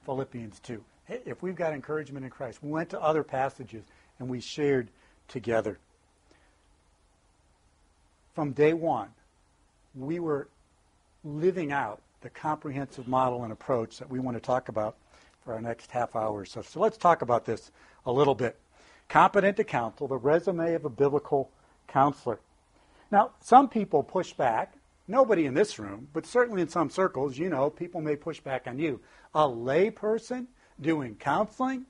[0.04, 0.82] Philippians 2.
[1.06, 3.84] Hey, if we've got encouragement in Christ, we went to other passages
[4.18, 4.88] and we shared
[5.28, 5.78] together.
[8.34, 9.08] From day one,
[9.94, 10.48] we were
[11.24, 14.96] living out the comprehensive model and approach that we want to talk about
[15.50, 16.62] for our next half hour or so.
[16.62, 17.72] So let's talk about this
[18.06, 18.56] a little bit.
[19.08, 21.50] Competent to counsel, the resume of a biblical
[21.88, 22.38] counselor.
[23.10, 24.74] Now, some people push back.
[25.08, 28.68] Nobody in this room, but certainly in some circles, you know, people may push back
[28.68, 29.00] on you.
[29.34, 30.46] A lay person
[30.80, 31.86] doing counseling?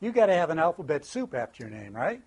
[0.00, 2.22] You got to have an alphabet soup after your name, right?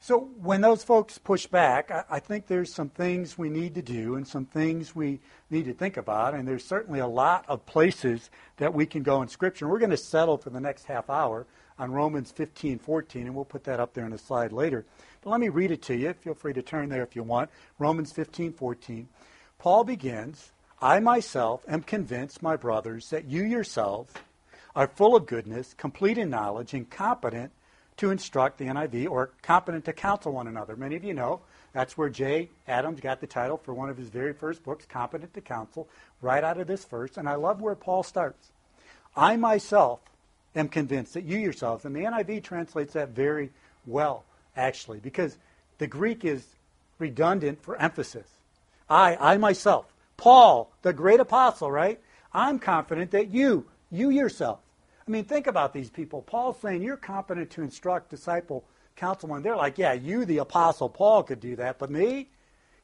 [0.00, 3.82] So when those folks push back, I, I, think there's some things we need to
[3.82, 6.34] do and some things we need to think about.
[6.34, 9.66] And there's certainly a lot of places that we can go in Scripture.
[9.66, 11.46] We're going to settle for the next half hour
[11.78, 14.84] on Romans 15, 14, and we'll put that up there in the slide later.
[15.22, 16.12] But let me read it to you.
[16.12, 17.50] Feel free to turn there if you want.
[17.78, 19.08] Romans 15, 14.
[19.58, 24.14] Paul begins, I myself am convinced, my brothers, that you yourselves
[24.76, 27.50] are full of goodness, complete in knowledge, and competent
[27.98, 30.76] to instruct the NIV or competent to counsel one another.
[30.76, 31.40] Many of you know
[31.72, 35.34] that's where Jay Adams got the title for one of his very first books, Competent
[35.34, 35.88] to Counsel,
[36.22, 37.16] right out of this verse.
[37.16, 38.50] And I love where Paul starts.
[39.16, 40.00] I myself
[40.56, 43.50] am convinced that you yourselves, and the NIV translates that very
[43.86, 44.24] well,
[44.56, 45.36] actually, because
[45.78, 46.46] the Greek is
[46.98, 48.26] redundant for emphasis.
[48.88, 52.00] I, I myself, Paul, the great apostle, right?
[52.32, 54.60] I'm confident that you, you yourself,
[55.08, 56.20] I mean, think about these people.
[56.20, 59.42] Paul's saying you're competent to instruct, disciple, counsel one.
[59.42, 62.28] They're like, yeah, you, the apostle Paul, could do that, but me?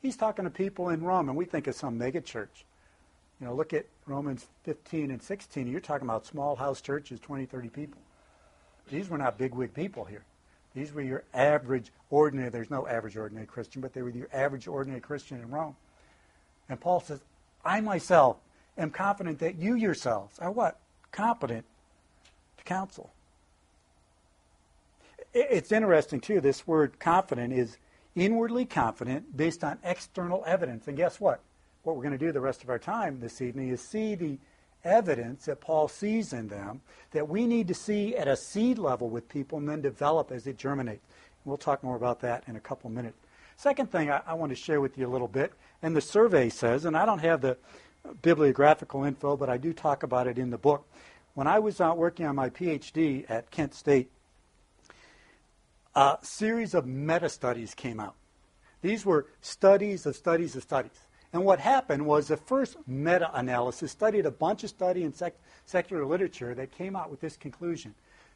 [0.00, 2.64] He's talking to people in Rome, and we think of some mega church.
[3.40, 5.66] You know, look at Romans 15 and 16.
[5.66, 8.00] You're talking about small house churches, 20, 30 people.
[8.90, 10.24] These were not bigwig people here.
[10.74, 14.66] These were your average, ordinary, there's no average, ordinary Christian, but they were your average,
[14.66, 15.76] ordinary Christian in Rome.
[16.70, 17.20] And Paul says,
[17.64, 18.38] I myself
[18.78, 20.80] am confident that you yourselves are what?
[21.12, 21.66] Competent
[22.64, 23.12] counsel.
[25.32, 27.78] It's interesting, too, this word confident is
[28.14, 30.86] inwardly confident based on external evidence.
[30.86, 31.40] And guess what?
[31.82, 34.38] What we're going to do the rest of our time this evening is see the
[34.84, 36.80] evidence that Paul sees in them
[37.12, 40.46] that we need to see at a seed level with people and then develop as
[40.46, 41.04] it germinates.
[41.44, 43.18] We'll talk more about that in a couple minutes.
[43.56, 46.48] Second thing I, I want to share with you a little bit, and the survey
[46.48, 47.56] says, and I don't have the
[48.22, 50.86] bibliographical info, but I do talk about it in the book.
[51.34, 54.10] When I was out working on my PhD at Kent State,
[55.94, 58.14] a series of meta studies came out.
[58.82, 61.06] These were studies of studies of studies.
[61.32, 65.36] And what happened was the first meta analysis studied a bunch of study in sec-
[65.66, 67.94] secular literature that came out with this conclusion.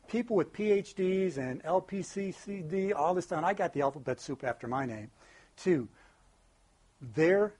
[0.08, 4.84] People with PhDs and LPCCD, all this stuff, I got the alphabet soup after my
[4.86, 5.10] name,
[5.56, 5.86] too.
[7.14, 7.52] Their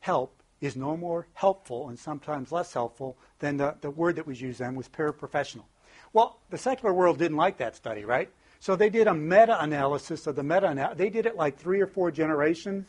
[0.00, 4.40] help is no more helpful and sometimes less helpful than the, the word that was
[4.40, 5.64] used then was paraprofessional.
[6.12, 8.30] Well, the secular world didn't like that study, right?
[8.60, 12.10] So they did a meta-analysis of the meta They did it like three or four
[12.10, 12.86] generations,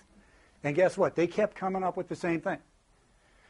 [0.64, 1.16] and guess what?
[1.16, 2.60] They kept coming up with the same thing.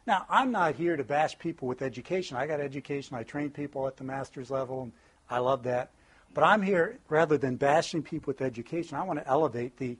[0.07, 2.37] Now, I'm not here to bash people with education.
[2.37, 3.17] I got education.
[3.17, 4.93] I train people at the master's level, and
[5.29, 5.91] I love that.
[6.33, 9.97] But I'm here, rather than bashing people with education, I want to elevate the,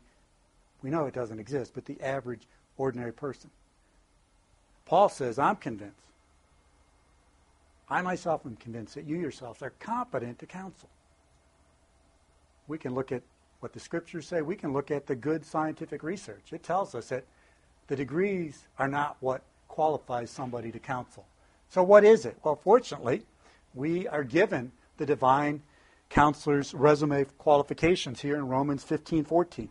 [0.82, 3.49] we know it doesn't exist, but the average ordinary person.
[4.88, 5.95] Paul says, I'm convinced.
[7.89, 10.89] I myself am convinced that you yourselves are competent to counsel.
[12.67, 13.21] We can look at
[13.60, 14.41] what the scriptures say.
[14.41, 16.54] We can look at the good scientific research.
[16.54, 17.26] It tells us that
[17.88, 21.26] the degrees are not what qualifies somebody to counsel.
[21.69, 22.38] So what is it?
[22.43, 23.23] Well, fortunately,
[23.73, 25.63] we are given the divine
[26.10, 29.69] counselor's resume qualifications here in Romans 15:14.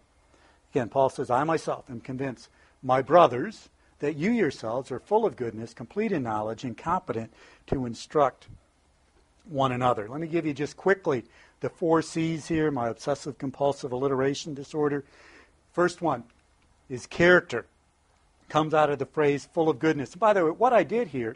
[0.72, 2.50] Again, Paul says, "I myself am convinced,
[2.82, 7.32] my brothers, that you yourselves are full of goodness, complete in knowledge, and competent
[7.66, 8.46] to instruct
[9.48, 10.08] one another.
[10.08, 11.24] Let me give you just quickly
[11.60, 15.04] the four C's here my obsessive compulsive alliteration disorder.
[15.72, 16.24] First one
[16.88, 17.66] is character.
[18.48, 20.14] Comes out of the phrase full of goodness.
[20.14, 21.34] by the way, what I did here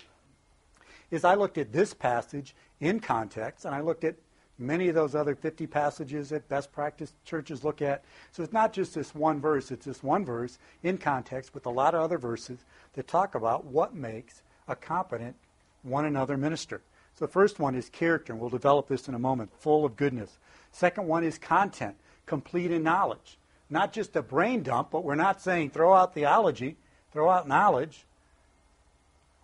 [1.10, 4.14] is I looked at this passage in context, and I looked at
[4.60, 8.04] many of those other 50 passages that best practice churches look at.
[8.32, 11.70] So it's not just this one verse, it's this one verse in context with a
[11.70, 12.58] lot of other verses
[12.94, 15.36] that talk about what makes a competent
[15.82, 16.80] one another minister.
[17.14, 19.96] So the first one is character, and we'll develop this in a moment, full of
[19.96, 20.38] goodness.
[20.72, 21.96] Second one is content,
[22.26, 23.38] complete in knowledge.
[23.68, 26.76] Not just a brain dump, but we're not saying throw out theology,
[27.12, 28.04] throw out knowledge.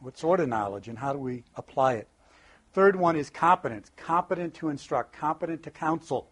[0.00, 2.08] What sort of knowledge, and how do we apply it?
[2.76, 6.28] Third one is competence, competent to instruct, competent to counsel.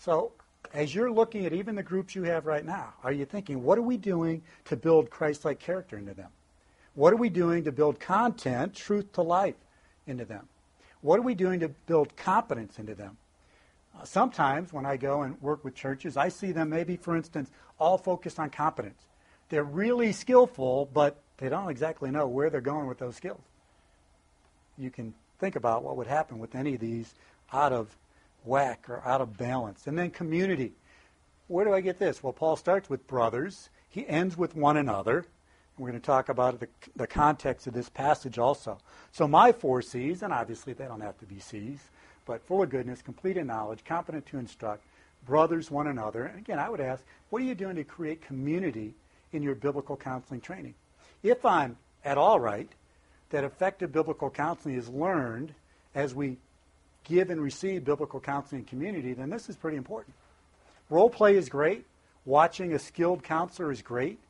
[0.00, 0.32] So,
[0.74, 3.78] as you're looking at even the groups you have right now, are you thinking, what
[3.78, 6.30] are we doing to build Christ like character into them?
[6.96, 9.54] What are we doing to build content, truth to life,
[10.08, 10.48] into them?
[11.00, 13.18] What are we doing to build competence into them?
[13.96, 17.52] Uh, sometimes when I go and work with churches, I see them maybe, for instance,
[17.78, 19.00] all focused on competence.
[19.48, 23.42] They're really skillful, but they don't exactly know where they're going with those skills
[24.82, 27.14] you can think about what would happen with any of these
[27.52, 27.88] out of
[28.44, 29.86] whack or out of balance.
[29.86, 30.72] And then community.
[31.48, 32.22] Where do I get this?
[32.22, 33.68] Well, Paul starts with brothers.
[33.90, 35.26] He ends with one another.
[35.78, 38.78] We're going to talk about the, the context of this passage also.
[39.10, 41.80] So my four C's, and obviously they don't have to be C's,
[42.26, 44.82] but full of goodness, complete in knowledge, competent to instruct,
[45.26, 46.24] brothers one another.
[46.24, 48.94] And again, I would ask, what are you doing to create community
[49.32, 50.74] in your biblical counseling training?
[51.22, 52.68] If I'm at all right,
[53.32, 55.52] that effective biblical counseling is learned
[55.94, 56.36] as we
[57.04, 60.14] give and receive biblical counseling in community, then this is pretty important.
[60.88, 61.84] Role play is great.
[62.24, 64.20] Watching a skilled counselor is great.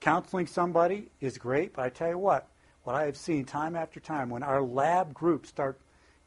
[0.00, 1.74] Counseling somebody is great.
[1.74, 2.48] But I tell you what,
[2.82, 5.78] what I have seen time after time, when our lab groups start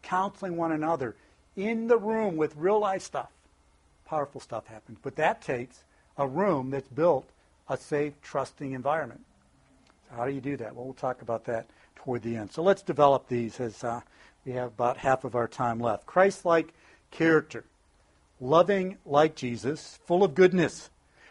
[0.01, 1.15] counseling one another
[1.55, 3.29] in the room with real life stuff,
[4.05, 4.99] powerful stuff happens.
[5.01, 5.83] But that takes
[6.17, 7.27] a room that's built
[7.67, 9.21] a safe, trusting environment.
[10.09, 10.75] So how do you do that?
[10.75, 11.65] Well, we'll talk about that
[11.97, 12.51] toward the end.
[12.51, 14.01] So let's develop these as uh,
[14.45, 16.05] we have about half of our time left.
[16.05, 16.73] Christ like
[17.11, 17.65] character,
[18.39, 20.89] loving like Jesus, full of goodness.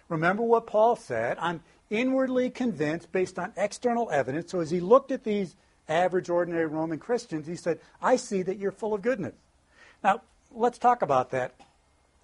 [0.08, 4.50] Remember what Paul said I'm inwardly convinced based on external evidence.
[4.50, 5.56] So as he looked at these
[5.88, 9.34] average, ordinary Roman Christians, he said, I see that you're full of goodness.
[10.02, 11.54] Now, let's talk about that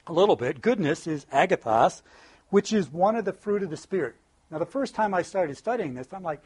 [0.07, 0.61] a little bit.
[0.61, 2.03] Goodness is agathos,
[2.51, 4.17] which is one of the fruit of the Spirit.
[4.51, 6.43] Now, the first time I started studying this, I'm like,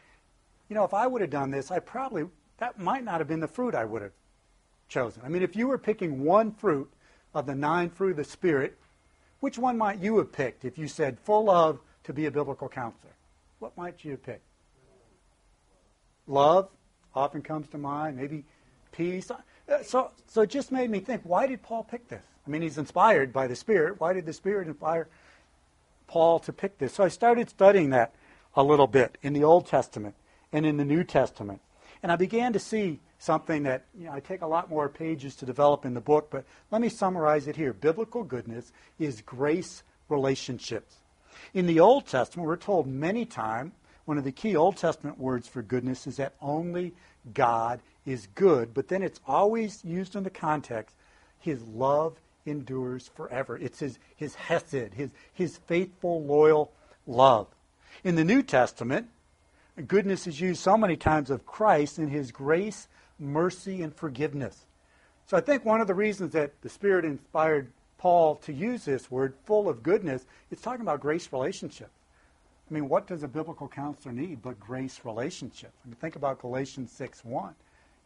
[0.69, 2.25] you know, if I would have done this, I probably,
[2.57, 4.11] that might not have been the fruit I would have
[4.89, 5.21] chosen.
[5.25, 6.91] I mean, if you were picking one fruit
[7.33, 8.77] of the nine fruit of the Spirit,
[9.39, 12.67] which one might you have picked if you said full of to be a biblical
[12.67, 13.13] counselor?
[13.59, 14.43] What might you have picked?
[16.27, 16.69] Love
[17.15, 18.43] often comes to mind, maybe
[18.91, 19.31] peace.
[19.83, 22.23] So, so it just made me think, why did Paul pick this?
[22.45, 23.99] I mean, he's inspired by the Spirit.
[23.99, 25.07] Why did the Spirit inspire
[26.07, 26.93] Paul to pick this?
[26.93, 28.13] So I started studying that
[28.55, 30.15] a little bit in the Old Testament
[30.51, 31.61] and in the New Testament.
[32.03, 35.35] And I began to see something that you know, I take a lot more pages
[35.37, 37.73] to develop in the book, but let me summarize it here.
[37.73, 40.97] Biblical goodness is grace relationships.
[41.53, 43.73] In the Old Testament, we're told many times
[44.05, 46.93] one of the key Old Testament words for goodness is that only
[47.33, 50.95] God is good, but then it's always used in the context
[51.39, 53.57] his love endures forever.
[53.57, 56.71] It's his, his hesed, his, his faithful, loyal
[57.05, 57.47] love.
[58.03, 59.09] In the New Testament,
[59.83, 62.87] goodness is used so many times of Christ in his grace,
[63.19, 64.65] mercy, and forgiveness.
[65.27, 69.11] So I think one of the reasons that the Spirit inspired Paul to use this
[69.11, 71.89] word, full of goodness, it's talking about grace relationship.
[72.69, 75.71] I mean, what does a biblical counselor need but grace relationship?
[75.83, 77.53] I mean, think about Galatians 6 1.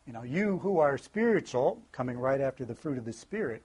[0.07, 3.61] You know, you who are spiritual, coming right after the fruit of the Spirit,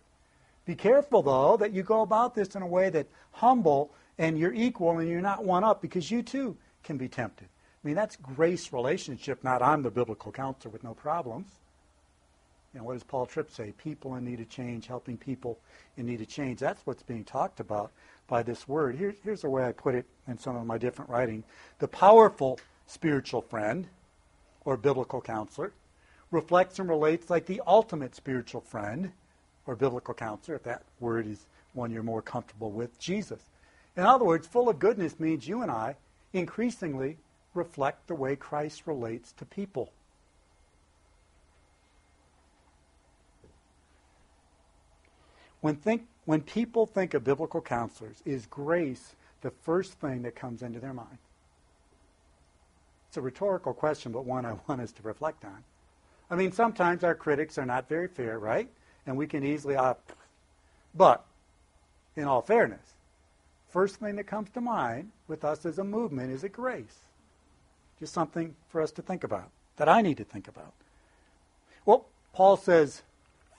[0.64, 4.52] be careful, though, that you go about this in a way that humble and you're
[4.52, 7.48] equal and you're not one up because you too can be tempted.
[7.84, 11.48] I mean, that's grace relationship, not I'm the biblical counselor with no problems.
[12.72, 13.72] You know, what does Paul Tripp say?
[13.78, 15.58] People in need of change, helping people
[15.96, 16.58] in need of change.
[16.60, 17.90] That's what's being talked about
[18.28, 18.96] by this word.
[18.96, 21.44] Here, here's the way I put it in some of my different writing.
[21.78, 23.86] The powerful spiritual friend
[24.64, 25.72] or biblical counselor
[26.30, 29.12] reflects and relates like the ultimate spiritual friend
[29.66, 33.40] or biblical counselor, if that word is one you're more comfortable with, Jesus.
[33.96, 35.96] In other words, full of goodness means you and I
[36.32, 37.16] increasingly
[37.56, 39.92] reflect the way Christ relates to people.
[45.60, 50.62] When, think, when people think of biblical counselors, is grace the first thing that comes
[50.62, 51.18] into their mind?
[53.08, 55.64] It's a rhetorical question, but one I want us to reflect on.
[56.30, 58.68] I mean, sometimes our critics are not very fair, right?
[59.06, 60.12] And we can easily opt.
[60.94, 61.24] But,
[62.16, 62.94] in all fairness,
[63.68, 67.05] first thing that comes to mind with us as a movement is a grace.
[67.98, 70.72] Just something for us to think about, that I need to think about.
[71.84, 73.02] Well, Paul says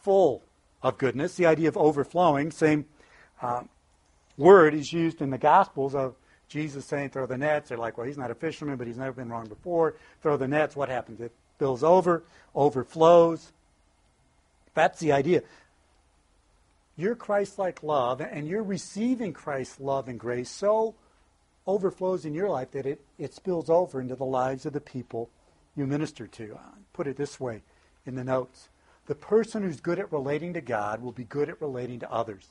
[0.01, 0.43] full
[0.83, 2.85] of goodness, the idea of overflowing, same
[3.41, 3.63] uh,
[4.37, 6.15] word is used in the Gospels of
[6.47, 7.69] Jesus saying, throw the nets.
[7.69, 9.95] They're like, well, he's not a fisherman, but he's never been wrong before.
[10.21, 10.75] Throw the nets.
[10.75, 11.19] What happens?
[11.19, 12.23] It spills over,
[12.55, 13.51] overflows.
[14.73, 15.41] That's the idea.
[16.95, 20.95] Your Christ like love, and you're receiving Christ's love and grace so
[21.67, 25.29] overflows in your life that it, it spills over into the lives of the people
[25.75, 26.53] you minister to.
[26.53, 27.61] I'll put it this way
[28.05, 28.69] in the notes
[29.07, 32.45] the person who's good at relating to God will be good at relating to others.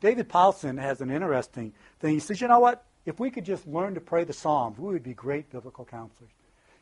[0.00, 2.14] David Powlison has an interesting thing.
[2.14, 2.84] He says, you know what?
[3.04, 6.30] If we could just learn to pray the Psalms, we would be great biblical counselors.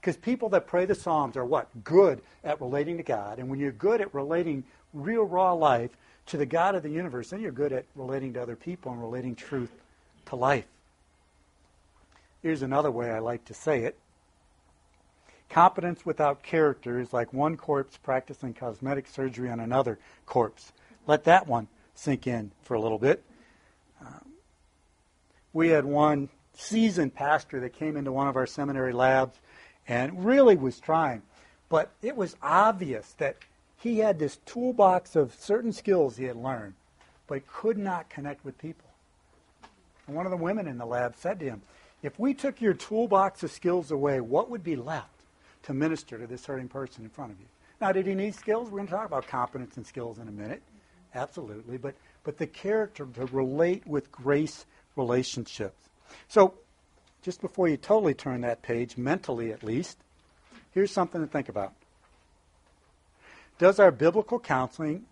[0.01, 1.69] Because people that pray the Psalms are what?
[1.85, 3.39] Good at relating to God.
[3.39, 5.91] And when you're good at relating real, raw life
[6.27, 9.01] to the God of the universe, then you're good at relating to other people and
[9.01, 9.71] relating truth
[10.27, 10.67] to life.
[12.43, 13.99] Here's another way I like to say it
[15.49, 20.73] Competence without character is like one corpse practicing cosmetic surgery on another corpse.
[21.07, 23.23] Let that one sink in for a little bit.
[24.01, 24.33] Um,
[25.53, 29.39] we had one seasoned pastor that came into one of our seminary labs
[29.87, 31.23] and really was trying.
[31.69, 33.37] But it was obvious that
[33.79, 36.75] he had this toolbox of certain skills he had learned.
[37.27, 38.89] but could not connect with people.
[40.07, 41.63] And one of the women in the lab said to him,
[42.03, 45.09] If we took your toolbox of skills away, what would be left
[45.65, 47.47] to minister to this hurting person in front of you?
[47.81, 48.71] Now, did he need skills?
[48.71, 50.63] We're going to talk about competence and skills in a minute.
[51.15, 51.79] Absolutely.
[51.79, 51.95] But,
[52.25, 54.67] but the character to relate with grace
[54.97, 55.89] relationships.
[56.29, 56.55] So,
[57.23, 59.99] just before you totally turn that page, mentally at least,
[60.73, 61.73] here's something to think about.
[63.59, 65.07] Does our biblical counseling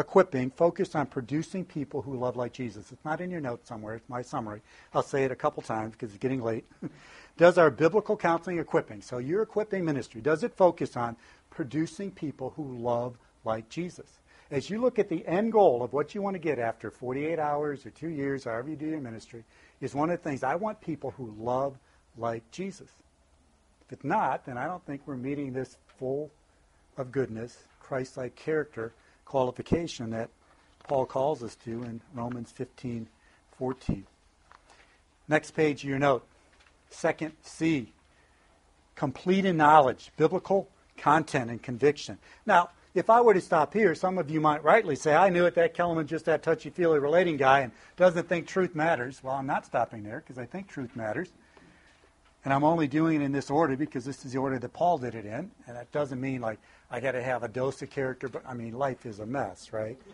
[0.00, 2.90] equipping focused on producing people who love like Jesus?
[2.90, 4.62] It's not in your notes somewhere, it's my summary.
[4.94, 6.64] I'll say it a couple times because it's getting late.
[7.36, 11.16] does our biblical counseling equipping, so your equipping ministry, does it focus on
[11.50, 14.06] producing people who love like Jesus?
[14.50, 17.38] As you look at the end goal of what you want to get after 48
[17.38, 19.44] hours or two years, however you do your ministry,
[19.80, 21.76] is one of the things I want people who love
[22.18, 22.88] like Jesus.
[23.86, 26.30] If it's not, then I don't think we're meeting this full
[26.96, 28.92] of goodness, Christ like character
[29.30, 30.28] qualification that
[30.88, 33.06] Paul calls us to in Romans 15
[33.58, 34.06] 14.
[35.28, 36.26] Next page of your note.
[36.90, 37.92] Second C.
[38.96, 42.18] Complete in knowledge, biblical content and conviction.
[42.44, 45.46] Now, if I were to stop here, some of you might rightly say, I knew
[45.46, 49.22] it, that Kellemen's just that touchy feely relating guy and doesn't think truth matters.
[49.22, 51.28] Well, I'm not stopping there because I think truth matters.
[52.44, 54.98] And I'm only doing it in this order because this is the order that Paul
[54.98, 55.50] did it in.
[55.66, 56.58] And that doesn't mean like
[56.90, 59.72] I got to have a dose of character, but I mean, life is a mess,
[59.72, 59.98] right?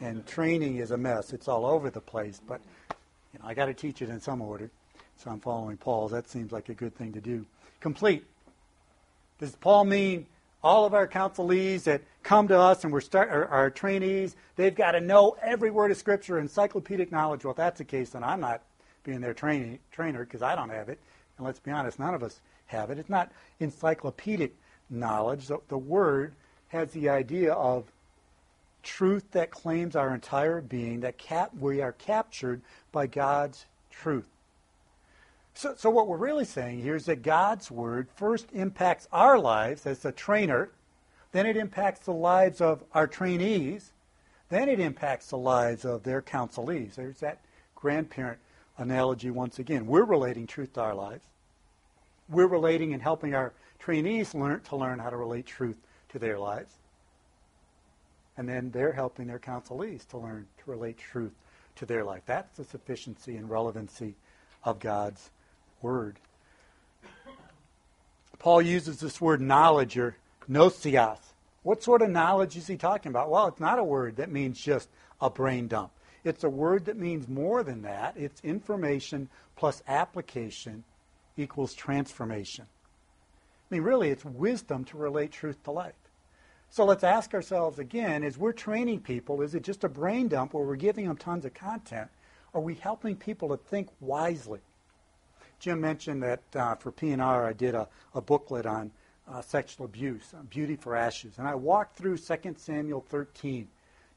[0.00, 1.32] And training is a mess.
[1.32, 2.40] It's all over the place.
[2.46, 2.60] But
[3.32, 4.70] you know, I got to teach it in some order.
[5.16, 6.12] So I'm following Paul's.
[6.12, 7.44] That seems like a good thing to do.
[7.80, 8.24] Complete.
[9.40, 10.26] Does Paul mean
[10.62, 14.74] all of our counselees that come to us and we're start, our, our trainees, they've
[14.74, 17.44] got to know every word of Scripture, encyclopedic knowledge.
[17.44, 18.62] Well, if that's the case, then I'm not
[19.04, 20.98] being their trainee, trainer because I don't have it.
[21.38, 22.98] And let's be honest, none of us have it.
[22.98, 24.54] It's not encyclopedic
[24.90, 25.46] knowledge.
[25.46, 26.34] The, the Word
[26.68, 27.84] has the idea of
[28.82, 32.60] truth that claims our entire being, that cap, we are captured
[32.92, 34.28] by God's truth.
[35.54, 39.86] So, so what we're really saying here is that God's Word first impacts our lives
[39.86, 40.70] as a trainer,
[41.32, 43.92] then it impacts the lives of our trainees,
[44.50, 46.94] then it impacts the lives of their counselees.
[46.94, 47.40] There's that
[47.74, 48.38] grandparent
[48.78, 49.86] analogy once again.
[49.86, 51.24] We're relating truth to our lives.
[52.28, 55.78] We're relating and helping our trainees learn to learn how to relate truth
[56.10, 56.72] to their lives.
[58.36, 61.32] And then they're helping their counselees to learn to relate truth
[61.76, 62.22] to their life.
[62.26, 64.14] That's the sufficiency and relevancy
[64.64, 65.30] of God's
[65.82, 66.18] word.
[68.38, 70.16] Paul uses this word knowledge or
[70.48, 71.18] gnoseos.
[71.62, 73.30] What sort of knowledge is he talking about?
[73.30, 74.88] Well, it's not a word that means just
[75.20, 75.90] a brain dump.
[76.28, 78.14] It's a word that means more than that.
[78.16, 80.84] It's information plus application
[81.36, 82.66] equals transformation.
[83.70, 85.94] I mean, really, it's wisdom to relate truth to life.
[86.70, 90.52] So let's ask ourselves again as we're training people, is it just a brain dump
[90.52, 92.08] where we're giving them tons of content?
[92.54, 94.60] Are we helping people to think wisely?
[95.60, 98.90] Jim mentioned that uh, for P&R I did a, a booklet on
[99.30, 101.34] uh, sexual abuse, uh, Beauty for Ashes.
[101.38, 103.68] And I walked through 2 Samuel 13,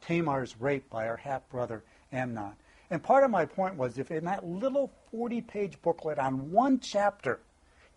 [0.01, 2.53] Tamar's rape by her half brother Amnon.
[2.89, 6.79] And part of my point was if in that little 40 page booklet on one
[6.79, 7.39] chapter,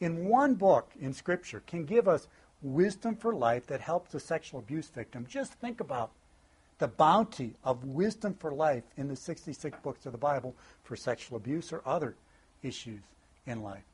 [0.01, 2.29] in one book in Scripture, can give us
[2.62, 6.11] wisdom for life that helps a sexual abuse victim, just think about
[6.79, 11.37] the bounty of wisdom for life in the 66 books of the Bible for sexual
[11.37, 12.17] abuse or other
[12.62, 13.03] issues
[13.47, 13.85] in life.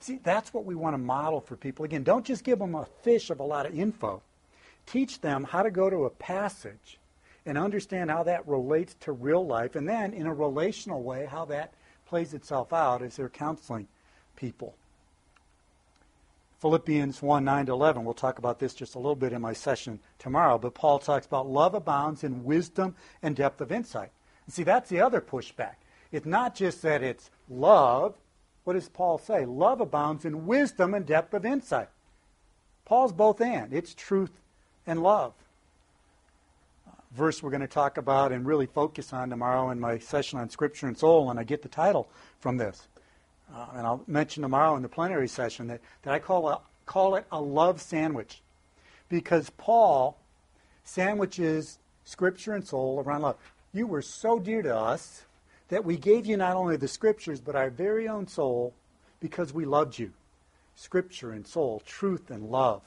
[0.00, 1.84] See, that's what we want to model for people.
[1.84, 4.22] Again, don't just give them a fish of a lot of info.
[4.84, 6.98] Teach them how to go to a passage
[7.46, 11.44] and understand how that relates to real life, and then in a relational way, how
[11.46, 11.72] that
[12.06, 13.88] plays itself out as they're counseling
[14.36, 14.74] people.
[16.60, 18.04] Philippians 1 9 to 11.
[18.04, 21.26] We'll talk about this just a little bit in my session tomorrow, but Paul talks
[21.26, 24.10] about love abounds in wisdom and depth of insight.
[24.44, 25.76] And see, that's the other pushback.
[26.12, 28.14] It's not just that it's love
[28.66, 29.44] what does Paul say?
[29.46, 31.88] Love abounds in wisdom and depth of insight.
[32.84, 33.72] Paul's both and.
[33.72, 34.32] It's truth
[34.88, 35.34] and love.
[37.12, 40.50] Verse we're going to talk about and really focus on tomorrow in my session on
[40.50, 42.08] Scripture and Soul, and I get the title
[42.40, 42.88] from this.
[43.54, 47.14] Uh, and I'll mention tomorrow in the plenary session that, that I call, a, call
[47.14, 48.42] it a love sandwich.
[49.08, 50.18] Because Paul
[50.82, 53.36] sandwiches Scripture and soul around love.
[53.72, 55.24] You were so dear to us
[55.68, 58.72] that we gave you not only the scriptures, but our very own soul
[59.18, 60.12] because we loved you.
[60.76, 62.82] Scripture and soul, truth and love,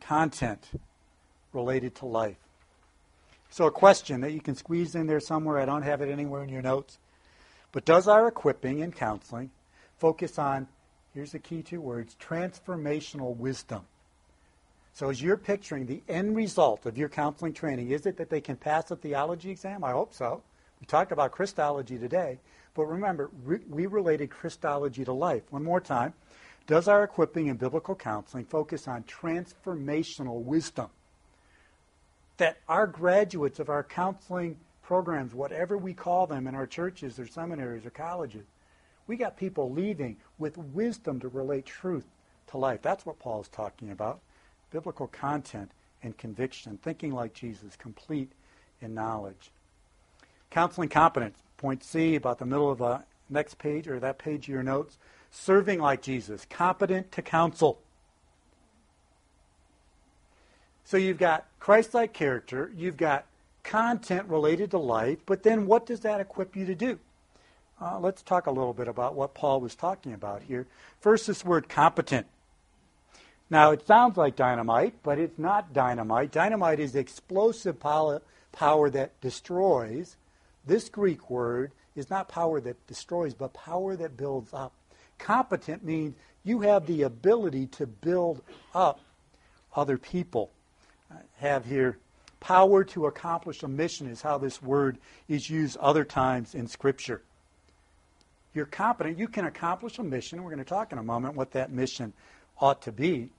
[0.00, 0.70] content
[1.52, 2.36] related to life.
[3.52, 6.42] So, a question that you can squeeze in there somewhere, I don't have it anywhere
[6.42, 6.96] in your notes.
[7.70, 9.50] But does our equipping and counseling
[9.98, 10.68] focus on,
[11.12, 13.82] here's the key two words, transformational wisdom?
[14.94, 18.40] So as you're picturing the end result of your counseling training, is it that they
[18.40, 19.84] can pass a theology exam?
[19.84, 20.42] I hope so.
[20.80, 22.38] We talked about Christology today.
[22.72, 25.42] But remember, we related Christology to life.
[25.50, 26.14] One more time.
[26.66, 30.88] Does our equipping in biblical counseling focus on transformational wisdom?
[32.42, 37.26] That our graduates of our counseling programs, whatever we call them in our churches or
[37.28, 38.46] seminaries or colleges,
[39.06, 42.04] we got people leaving with wisdom to relate truth
[42.48, 42.82] to life.
[42.82, 44.22] That's what Paul is talking about.
[44.72, 45.70] Biblical content
[46.02, 48.32] and conviction, thinking like Jesus, complete
[48.80, 49.52] in knowledge.
[50.50, 54.48] Counseling competence, point C, about the middle of the next page or that page of
[54.48, 54.98] your notes.
[55.30, 57.78] Serving like Jesus, competent to counsel.
[60.84, 63.24] So you've got Christ like character, you've got
[63.62, 66.98] content related to life, but then what does that equip you to do?
[67.80, 70.66] Uh, let's talk a little bit about what Paul was talking about here.
[71.00, 72.26] First, this word competent.
[73.50, 76.32] Now, it sounds like dynamite, but it's not dynamite.
[76.32, 78.20] Dynamite is explosive power
[78.90, 80.16] that destroys.
[80.64, 84.72] This Greek word is not power that destroys, but power that builds up.
[85.18, 86.14] Competent means
[86.44, 88.42] you have the ability to build
[88.74, 89.00] up
[89.74, 90.50] other people.
[91.12, 91.98] I have here
[92.40, 94.98] power to accomplish a mission is how this word
[95.28, 97.22] is used other times in Scripture.
[98.54, 99.18] You're competent.
[99.18, 100.42] You can accomplish a mission.
[100.42, 102.12] We're going to talk in a moment what that mission
[102.60, 103.30] ought to be.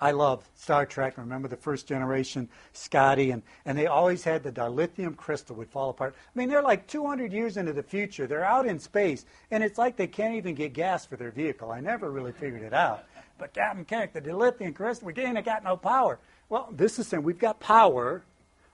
[0.00, 1.18] I love Star Trek.
[1.18, 5.90] Remember the first generation, Scotty, and, and they always had the dilithium crystal would fall
[5.90, 6.14] apart.
[6.16, 8.28] I mean, they're like 200 years into the future.
[8.28, 11.72] They're out in space, and it's like they can't even get gas for their vehicle.
[11.72, 13.06] I never really figured it out.
[13.38, 16.18] But Captain Kirk, the dilithium crystal, we ain't got no power.
[16.48, 18.24] Well, this is saying we've got power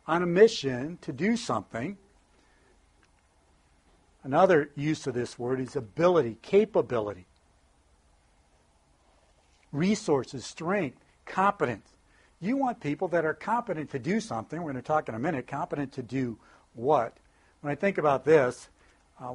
[0.06, 1.96] on a mission to do something.
[4.22, 7.26] Another use of this word is ability, capability,
[9.70, 11.90] resources, strength competence.
[12.40, 14.62] You want people that are competent to do something.
[14.62, 15.46] We're going to talk in a minute.
[15.46, 16.38] Competent to do
[16.74, 17.16] what?
[17.60, 18.68] When I think about this,
[19.20, 19.34] uh,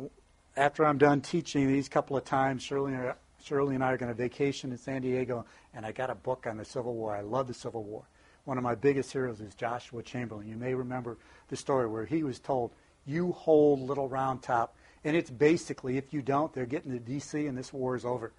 [0.56, 3.14] after I'm done teaching these couple of times, I,
[3.44, 6.46] Shirley and I are going to vacation in San Diego, and I got a book
[6.48, 7.16] on the Civil War.
[7.16, 8.04] I love the Civil War.
[8.46, 10.48] One of my biggest heroes is Joshua Chamberlain.
[10.48, 11.18] You may remember
[11.50, 12.72] the story where he was told,
[13.06, 17.46] "You hold Little Round Top," and it's basically, if you don't, they're getting to D.C.
[17.46, 18.32] and this war is over.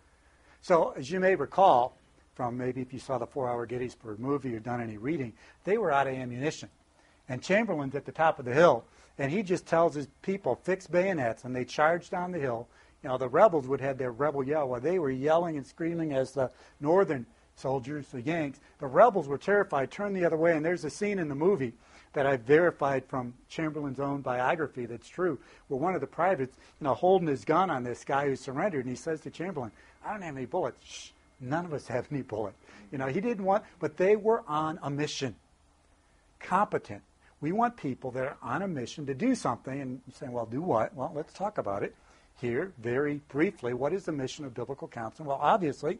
[0.62, 1.96] So, as you may recall,
[2.34, 5.32] from maybe if you saw the four hour Gettysburg movie or done any reading,
[5.64, 6.68] they were out of ammunition.
[7.28, 8.84] And Chamberlain's at the top of the hill,
[9.18, 12.66] and he just tells his people, fix bayonets, and they charge down the hill.
[13.02, 16.32] Know, the rebels would have their rebel yell while they were yelling and screaming as
[16.32, 17.26] the northern
[17.56, 18.60] soldiers, the Yanks.
[18.78, 21.72] The rebels were terrified, turned the other way, and there's a scene in the movie
[22.12, 25.38] that I verified from Chamberlain's own biography that's true,
[25.68, 28.84] where one of the privates, you know, holding his gun on this guy who surrendered,
[28.84, 29.70] and he says to Chamberlain,
[30.04, 30.78] I don't have any bullets.
[30.84, 31.10] Shh.
[31.40, 32.54] None of us have any bullet.
[32.92, 35.36] You know, he didn't want, but they were on a mission.
[36.38, 37.02] Competent.
[37.40, 39.80] We want people that are on a mission to do something.
[39.80, 40.94] And you say, well, do what?
[40.94, 41.94] Well, let's talk about it
[42.40, 43.74] here very briefly.
[43.74, 45.28] What is the mission of biblical counseling?
[45.28, 45.98] Well, obviously,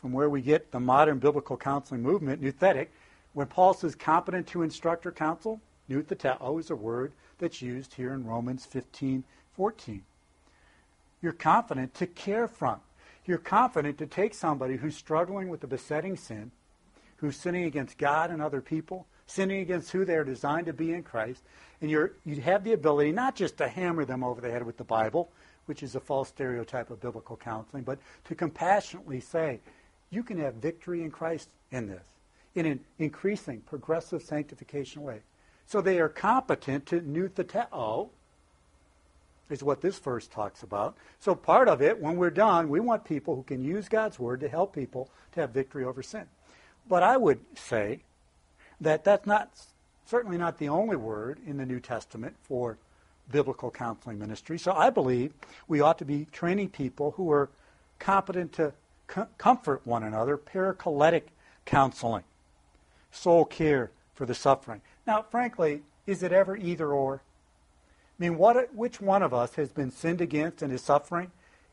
[0.00, 2.88] from where we get the modern biblical counseling movement, nouthetic,
[3.32, 7.94] when Paul says competent to instruct or counsel, noutheteo oh, is a word that's used
[7.94, 9.24] here in Romans 15,
[9.56, 10.02] 14.
[11.22, 12.80] You're confident to care from
[13.30, 16.50] you're confident to take somebody who's struggling with a besetting sin,
[17.18, 21.02] who's sinning against God and other people, sinning against who they're designed to be in
[21.02, 21.42] Christ,
[21.80, 24.76] and you're, you have the ability not just to hammer them over the head with
[24.76, 25.30] the Bible,
[25.70, 29.60] which is a false stereotype of biblical counseling, but to compassionately say,
[30.10, 32.04] you can have victory in Christ in this,
[32.56, 35.20] in an increasing, progressive sanctification way.
[35.66, 38.10] So they are competent to noutheteo, oh,
[39.48, 40.96] is what this verse talks about.
[41.20, 44.40] So part of it, when we're done, we want people who can use God's word
[44.40, 46.24] to help people to have victory over sin.
[46.88, 48.00] But I would say
[48.80, 49.52] that that's not
[50.04, 52.76] certainly not the only word in the New Testament for
[53.30, 54.58] biblical counseling ministry.
[54.58, 55.32] So I believe
[55.68, 57.50] we ought to be training people who are
[57.98, 58.72] competent to
[59.06, 61.22] com- comfort one another, parakaletic
[61.64, 62.24] counseling,
[63.10, 64.80] soul care for the suffering.
[65.06, 67.22] Now, frankly, is it ever either or?
[68.18, 71.30] I mean, what, which one of us has been sinned against and is suffering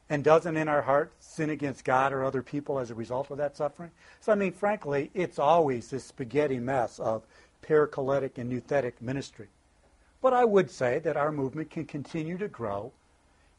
[0.10, 3.38] and doesn't in our heart sin against God or other people as a result of
[3.38, 3.92] that suffering?
[4.22, 7.24] So, I mean, frankly, it's always this spaghetti mess of
[7.62, 9.48] parakaletic and nouthetic ministry.
[10.28, 12.92] But I would say that our movement can continue to grow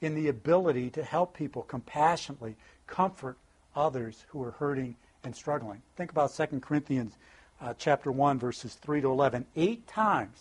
[0.03, 2.57] in the ability to help people compassionately
[2.87, 3.39] comfort
[3.75, 4.95] others who are hurting
[5.25, 5.81] and struggling.
[5.97, 7.17] Think about 2 Corinthians
[7.63, 9.47] uh, chapter 1, verses 3 to 11.
[9.57, 10.41] Eight times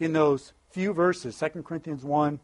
[0.00, 2.40] in those few verses, 2 Corinthians 1,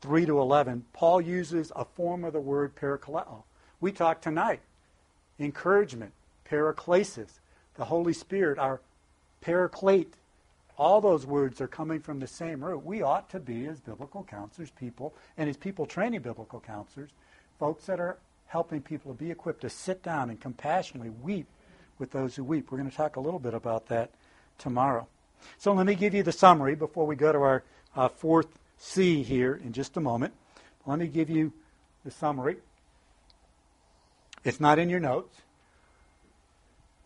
[0.00, 3.44] 3 to 11, Paul uses a form of the word parakaleo.
[3.80, 4.62] We talked tonight.
[5.38, 6.10] Encouragement,
[6.50, 7.38] paraklesis,
[7.76, 8.80] the Holy Spirit, our
[9.40, 10.14] paraclete.
[10.78, 12.84] All those words are coming from the same root.
[12.84, 17.10] We ought to be, as biblical counselors, people, and as people training biblical counselors,
[17.58, 18.16] folks that are
[18.46, 21.46] helping people to be equipped to sit down and compassionately weep
[21.98, 22.70] with those who weep.
[22.70, 24.10] We're going to talk a little bit about that
[24.58, 25.06] tomorrow.
[25.58, 27.62] So let me give you the summary before we go to our
[27.96, 28.48] uh, fourth
[28.78, 30.34] C here in just a moment.
[30.86, 31.52] Let me give you
[32.04, 32.56] the summary.
[34.44, 35.36] It's not in your notes.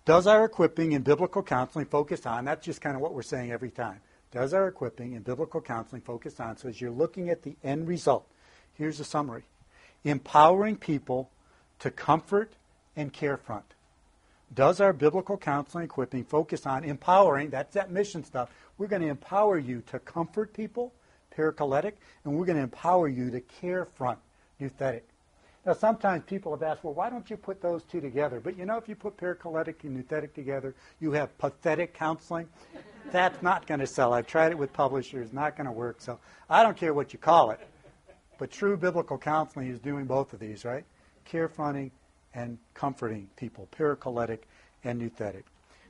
[0.07, 3.50] Does our equipping in biblical counseling focus on, that's just kind of what we're saying
[3.50, 4.00] every time.
[4.30, 7.88] Does our equipping in biblical counseling focus on, so as you're looking at the end
[7.88, 8.24] result,
[8.74, 9.42] here's the summary
[10.04, 11.28] empowering people
[11.80, 12.52] to comfort
[12.94, 13.64] and care front.
[14.54, 18.48] Does our biblical counseling equipping focus on empowering, that's that mission stuff.
[18.78, 20.92] We're going to empower you to comfort people,
[21.36, 21.94] parakaletic,
[22.24, 24.20] and we're going to empower you to care front,
[24.61, 25.02] nouthetic.
[25.67, 28.39] Now, sometimes people have asked, well, why don't you put those two together?
[28.39, 32.49] But you know, if you put parakaletic and nouthetic together, you have pathetic counseling.
[33.11, 34.14] That's not going to sell.
[34.14, 36.01] I've tried it with publishers, not going to work.
[36.01, 37.59] So I don't care what you call it.
[38.39, 40.85] But true biblical counseling is doing both of these, right?
[41.25, 41.91] Care fronting
[42.33, 44.41] and comforting people, parakaletic
[44.85, 45.43] and nouthetic.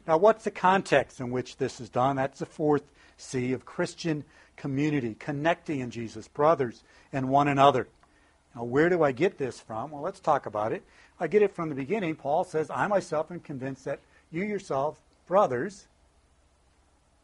[0.06, 2.16] Now, what's the context in which this is done?
[2.16, 2.84] That's the fourth
[3.18, 4.24] C of Christian
[4.56, 7.88] community, connecting in Jesus, brothers and one another.
[8.56, 9.90] Now, where do I get this from?
[9.90, 10.82] Well, let's talk about it.
[11.20, 12.16] I get it from the beginning.
[12.16, 14.00] Paul says, I myself am convinced that
[14.32, 14.98] you yourselves,
[15.28, 15.86] brothers,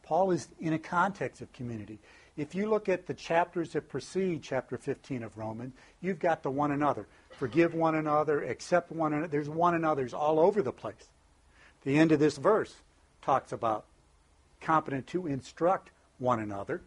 [0.02, 1.98] Paul is in a context of community.
[2.36, 5.72] If you look at the chapters that precede chapter 15 of Romans,
[6.02, 7.06] you've got the one another.
[7.38, 9.28] Forgive one another, accept one another.
[9.28, 11.08] There's one another's all over the place.
[11.84, 12.74] The end of this verse
[13.22, 13.84] talks about
[14.60, 16.82] competent to instruct one another.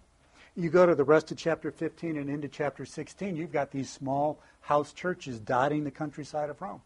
[0.57, 3.89] You go to the rest of chapter 15 and into chapter 16, you've got these
[3.89, 6.81] small house churches dotting the countryside of Rome.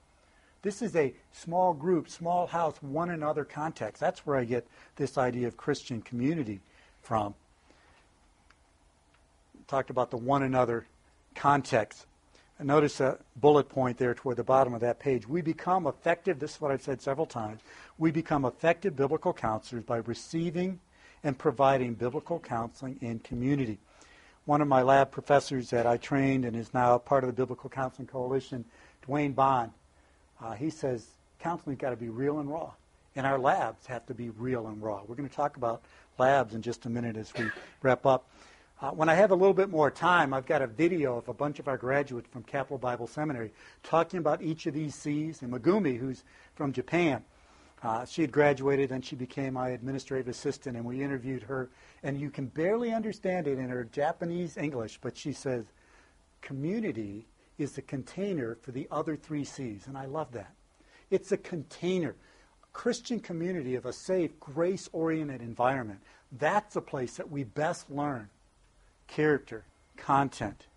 [0.61, 3.99] This is a small group, small house, one another context.
[3.99, 6.59] That's where I get this idea of Christian community
[7.01, 7.35] from.
[9.67, 10.85] Talked about the one another
[11.35, 12.07] context.
[12.57, 15.29] And notice a bullet point there toward the bottom of that page.
[15.29, 17.61] We become effective, this is what I've said several times,
[17.97, 20.79] we become effective biblical counselors by receiving
[21.23, 23.77] and providing biblical counseling in community.
[24.45, 27.69] One of my lab professors that I trained and is now part of the Biblical
[27.69, 28.65] Counseling Coalition,
[29.07, 29.71] Dwayne Bond,
[30.41, 31.05] uh, he says
[31.39, 32.71] counseling's got to be real and raw.
[33.15, 35.01] And our labs have to be real and raw.
[35.07, 35.81] We're going to talk about
[36.17, 37.49] labs in just a minute as we
[37.81, 38.29] wrap up.
[38.81, 41.33] Uh, when I have a little bit more time, I've got a video of a
[41.33, 43.51] bunch of our graduates from Capital Bible Seminary
[43.83, 45.41] talking about each of these C's.
[45.41, 46.23] And Megumi, who's
[46.55, 47.23] from Japan,
[47.81, 51.69] uh, she had graduated, and she became my administrative assistant, and we interviewed her.
[52.03, 55.65] And you can barely understand it in her Japanese English, but she says,
[56.41, 57.27] community
[57.57, 59.87] is the container for the other three C's.
[59.87, 60.53] And I love that.
[61.09, 62.15] It's a container.
[62.73, 65.99] Christian community of a safe, grace oriented environment.
[66.31, 68.29] That's a place that we best learn
[69.07, 69.63] character,
[69.97, 70.67] content,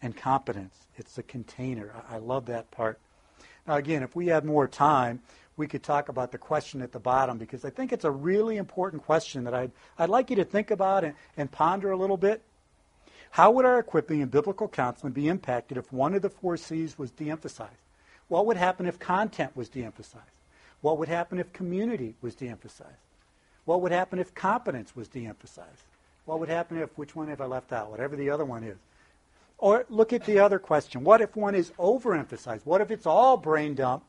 [0.00, 0.86] and competence.
[0.96, 1.92] It's the container.
[2.08, 2.98] I, I love that part.
[3.66, 5.20] Now, again, if we had more time,
[5.56, 8.56] we could talk about the question at the bottom because I think it's a really
[8.56, 12.16] important question that I'd, I'd like you to think about and, and ponder a little
[12.16, 12.42] bit.
[13.30, 16.98] How would our equipping in biblical counseling be impacted if one of the four C's
[16.98, 17.72] was de emphasized?
[18.28, 20.24] What would happen if content was de emphasized?
[20.80, 22.90] What would happen if community was de emphasized?
[23.64, 25.84] What would happen if competence was de emphasized?
[26.24, 27.90] What would happen if, which one have I left out?
[27.90, 28.76] Whatever the other one is.
[29.58, 31.04] Or look at the other question.
[31.04, 32.64] What if one is overemphasized?
[32.64, 34.02] What if it's all brain dump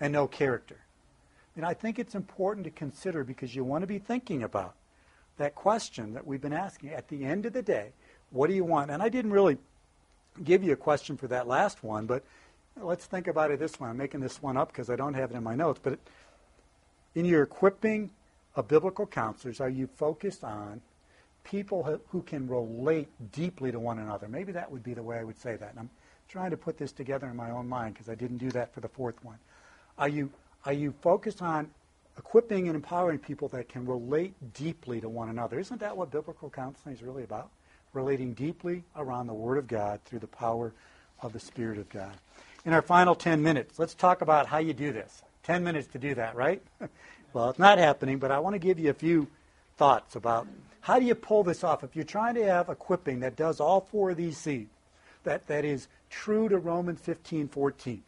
[0.00, 0.78] and no character.
[1.56, 4.74] And I think it's important to consider because you want to be thinking about
[5.36, 6.90] that question that we've been asking.
[6.90, 7.92] At the end of the day,
[8.30, 8.90] what do you want?
[8.90, 9.58] And I didn't really
[10.42, 12.24] give you a question for that last one, but
[12.80, 13.88] let's think about it this way.
[13.88, 15.80] I'm making this one up because I don't have it in my notes.
[15.82, 15.98] But
[17.14, 18.10] in your equipping
[18.56, 20.80] of biblical counselors, are you focused on
[21.44, 24.28] people who can relate deeply to one another?
[24.28, 25.70] Maybe that would be the way I would say that.
[25.70, 25.90] And I'm
[26.28, 28.80] trying to put this together in my own mind because I didn't do that for
[28.80, 29.38] the fourth one.
[29.98, 30.30] Are you,
[30.64, 31.70] are you focused on
[32.18, 35.58] equipping and empowering people that can relate deeply to one another?
[35.58, 37.50] Isn't that what biblical counseling is really about?
[37.92, 40.72] Relating deeply around the Word of God through the power
[41.22, 42.14] of the Spirit of God.
[42.64, 45.22] In our final 10 minutes, let's talk about how you do this.
[45.44, 46.62] 10 minutes to do that, right?
[47.32, 49.28] well, it's not happening, but I want to give you a few
[49.76, 50.48] thoughts about
[50.80, 51.84] how do you pull this off.
[51.84, 54.66] If you're trying to have equipping that does all four of these C's,
[55.22, 58.02] that, that is true to Romans 15, 14,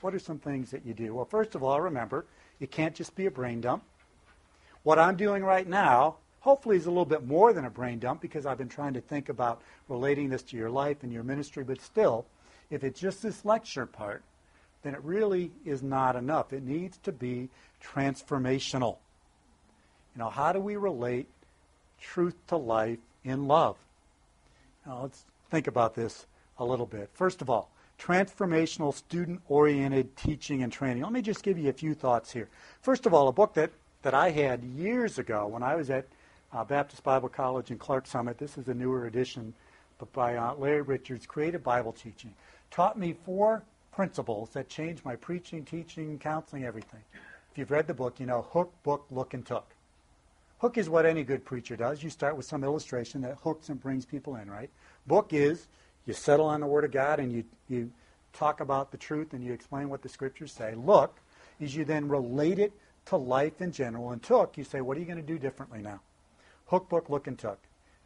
[0.00, 1.14] what are some things that you do?
[1.14, 2.26] Well, first of all, remember,
[2.60, 3.82] it can't just be a brain dump.
[4.82, 8.20] What I'm doing right now, hopefully, is a little bit more than a brain dump
[8.20, 11.64] because I've been trying to think about relating this to your life and your ministry,
[11.64, 12.26] but still,
[12.70, 14.22] if it's just this lecture part,
[14.82, 16.52] then it really is not enough.
[16.52, 17.48] It needs to be
[17.82, 18.98] transformational.
[20.14, 21.26] You know, how do we relate
[22.00, 23.76] truth to life in love?
[24.86, 26.26] Now, let's think about this
[26.58, 27.10] a little bit.
[27.14, 31.02] First of all, transformational student oriented teaching and training.
[31.02, 32.48] Let me just give you a few thoughts here.
[32.82, 33.70] First of all, a book that,
[34.02, 36.06] that I had years ago when I was at
[36.52, 38.38] uh, Baptist Bible College in Clarks Summit.
[38.38, 39.54] This is a newer edition
[39.98, 42.34] but by uh, Larry Richards, Creative Bible Teaching.
[42.70, 47.00] Taught me four principles that changed my preaching, teaching, counseling, everything.
[47.52, 49.66] If you've read the book, you know hook, book, look, and took.
[50.58, 52.02] Hook is what any good preacher does.
[52.02, 54.70] You start with some illustration that hooks and brings people in, right?
[55.06, 55.68] Book is
[56.06, 57.90] you settle on the Word of God and you, you
[58.32, 60.74] talk about the truth and you explain what the Scriptures say.
[60.74, 61.20] Look
[61.60, 62.72] is you then relate it
[63.06, 64.10] to life in general.
[64.10, 66.00] And took, you say, what are you going to do differently now?
[66.66, 67.58] Hook, book, look, and took.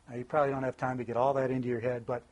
[0.08, 2.22] Now, you probably don't have time to get all that into your head, but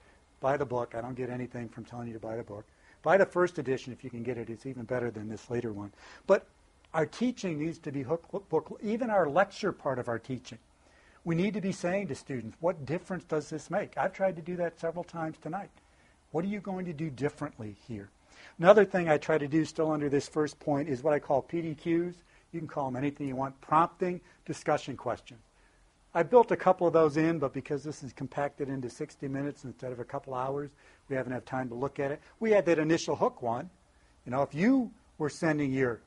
[0.41, 0.95] buy the book.
[0.95, 2.64] I don't get anything from telling you to buy the book.
[3.03, 4.51] Buy the first edition if you can get it.
[4.51, 5.93] It's even better than this later one.
[6.27, 6.47] But
[6.93, 10.59] our teaching needs to be hook, book, even our lecture part of our teaching.
[11.27, 13.99] We need to be saying to students, what difference does this make?
[13.99, 15.70] I've tried to do that several times tonight.
[16.31, 18.11] What are you going to do differently here?
[18.61, 21.43] Another thing I try to do still under this first point is what I call
[21.43, 22.14] PDQs.
[22.53, 25.41] You can call them anything you want, prompting discussion questions.
[26.14, 29.64] I built a couple of those in, but because this is compacted into 60 minutes
[29.64, 30.70] instead of a couple hours,
[31.09, 32.20] we haven't had time to look at it.
[32.39, 33.68] We had that initial hook one.
[34.27, 36.03] You know, if you were sending your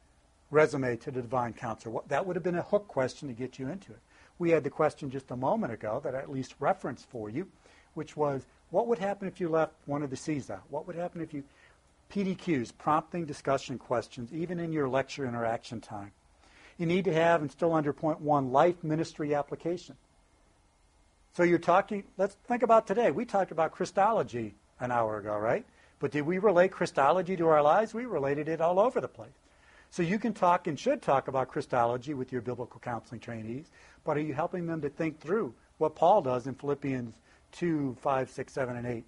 [0.49, 3.67] resume to the divine counselor, that would have been a hook question to get you
[3.67, 3.99] into it.
[4.39, 7.47] We had the question just a moment ago that I at least referenced for you,
[7.93, 10.63] which was, what would happen if you left one of the C's out?
[10.69, 11.43] What would happen if you
[12.09, 16.11] PDQs, prompting discussion questions, even in your lecture interaction time.
[16.77, 19.95] You need to have, and still under point one, life ministry application.
[21.33, 23.11] So you're talking, let's think about today.
[23.11, 25.65] We talked about Christology an hour ago, right?
[25.99, 27.93] But did we relate Christology to our lives?
[27.93, 29.29] We related it all over the place.
[29.91, 33.71] So you can talk and should talk about Christology with your biblical counseling trainees,
[34.03, 37.15] but are you helping them to think through what Paul does in Philippians
[37.53, 39.03] 2, 5, 6, 7, and 8?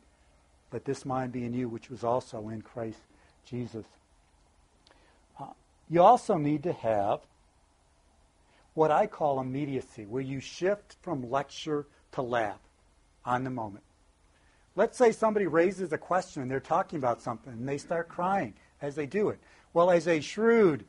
[0.71, 2.99] Let this mind be in you, which was also in Christ
[3.45, 3.86] Jesus.
[5.39, 5.47] Uh,
[5.89, 7.19] you also need to have
[8.73, 12.57] what I call immediacy, where you shift from lecture to lab
[13.25, 13.84] on the moment.
[14.75, 18.53] Let's say somebody raises a question and they're talking about something and they start crying
[18.82, 19.39] as they do it.
[19.74, 20.86] Well, as a shrewd,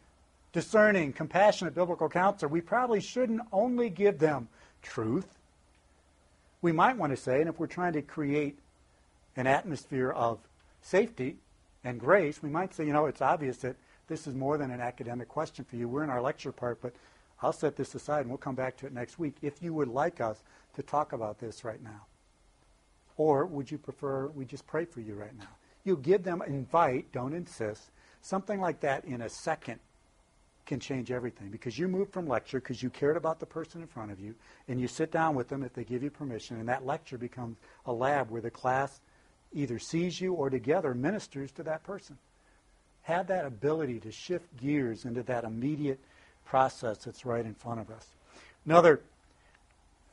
[0.53, 4.49] discerning, compassionate biblical counselor, we probably shouldn't only give them
[4.83, 5.27] truth.
[6.61, 8.59] We might want to say, and if we're trying to create
[9.37, 10.39] an atmosphere of
[10.81, 11.37] safety
[11.85, 13.77] and grace, we might say, you know, it's obvious that
[14.09, 15.89] this is more than an academic question for you.
[15.89, 16.93] We're in our lecture part, but
[17.41, 19.89] I'll set this aside and we'll come back to it next week if you would
[19.89, 20.43] like us
[20.75, 22.07] to talk about this right now.
[23.17, 25.49] Or would you prefer we just pray for you right now?
[25.85, 27.91] You give them, invite, don't insist.
[28.23, 29.81] Something like that in a second
[30.65, 33.87] can change everything because you move from lecture because you cared about the person in
[33.89, 34.35] front of you
[34.69, 37.57] and you sit down with them if they give you permission and that lecture becomes
[37.87, 39.01] a lab where the class
[39.53, 42.17] either sees you or together ministers to that person.
[43.03, 45.99] Have that ability to shift gears into that immediate
[46.45, 48.07] process that's right in front of us.
[48.65, 49.01] Another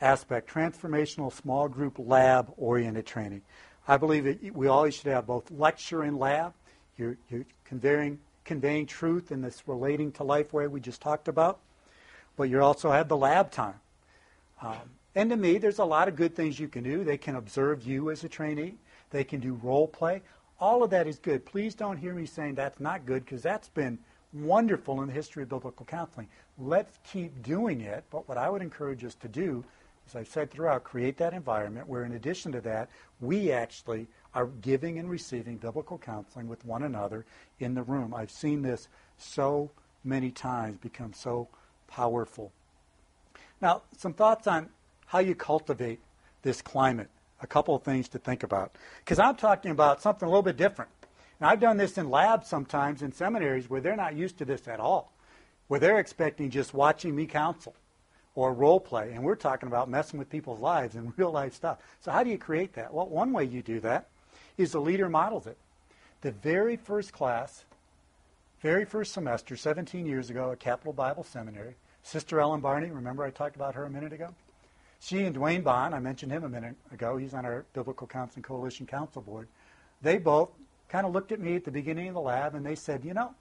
[0.01, 3.41] aspect transformational small group lab oriented training.
[3.87, 6.53] I believe that we always should have both lecture and lab.
[6.99, 11.59] You're, you're conveying, conveying truth in this relating to life way we just talked about,
[12.35, 13.79] but you also have the lab time.
[14.61, 14.75] Um,
[15.15, 17.03] and to me, there's a lot of good things you can do.
[17.03, 18.75] They can observe you as a trainee.
[19.11, 20.21] They can do role play.
[20.59, 21.45] All of that is good.
[21.45, 23.97] Please don't hear me saying that's not good because that's been
[24.33, 26.27] wonderful in the history of biblical counseling.
[26.57, 28.03] Let's keep doing it.
[28.11, 29.63] But what I would encourage us to do,
[30.07, 32.89] as I've said throughout, create that environment where, in addition to that,
[33.21, 37.25] we actually are giving and receiving biblical counseling with one another
[37.59, 38.13] in the room.
[38.13, 39.71] I've seen this so
[40.03, 41.47] many times become so
[41.87, 42.51] powerful.
[43.61, 44.69] Now, some thoughts on
[45.07, 45.99] how you cultivate
[46.41, 47.09] this climate
[47.41, 48.75] a couple of things to think about.
[49.03, 50.91] Because I'm talking about something a little bit different.
[51.39, 54.67] And I've done this in labs sometimes in seminaries where they're not used to this
[54.67, 55.13] at all,
[55.67, 57.75] where they're expecting just watching me counsel
[58.35, 59.13] or role play.
[59.13, 61.79] And we're talking about messing with people's lives and real life stuff.
[62.01, 62.93] So, how do you create that?
[62.93, 64.08] Well, one way you do that
[64.59, 65.57] is the leader models it.
[66.21, 67.63] The very first class,
[68.61, 73.29] very first semester, 17 years ago at Capital Bible Seminary, Sister Ellen Barney, remember I
[73.29, 74.35] talked about her a minute ago?
[74.99, 78.43] She and Dwayne Bond, I mentioned him a minute ago, he's on our Biblical Counseling
[78.43, 79.47] Coalition Council Board.
[80.01, 80.49] They both
[80.89, 83.13] kind of looked at me at the beginning of the lab and they said, you
[83.13, 83.33] know,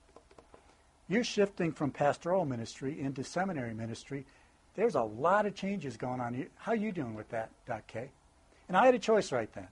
[1.09, 4.25] you're shifting from pastoral ministry into seminary ministry.
[4.77, 6.35] There's a lot of changes going on.
[6.35, 6.49] Here.
[6.59, 7.83] How are you doing with that, Dr.
[7.89, 8.11] K?
[8.69, 9.67] And I had a choice right then.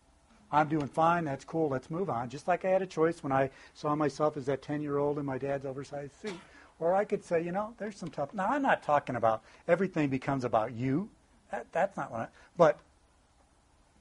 [0.51, 1.25] I'm doing fine.
[1.25, 1.69] That's cool.
[1.69, 2.29] Let's move on.
[2.29, 5.19] Just like I had a choice when I saw myself as that 10 year old
[5.19, 6.39] in my dad's oversized suit.
[6.79, 8.35] Or I could say, you know, there's some tough.
[8.35, 11.09] Now, I'm not talking about everything becomes about you.
[11.51, 12.29] That, that's not what I.
[12.57, 12.79] But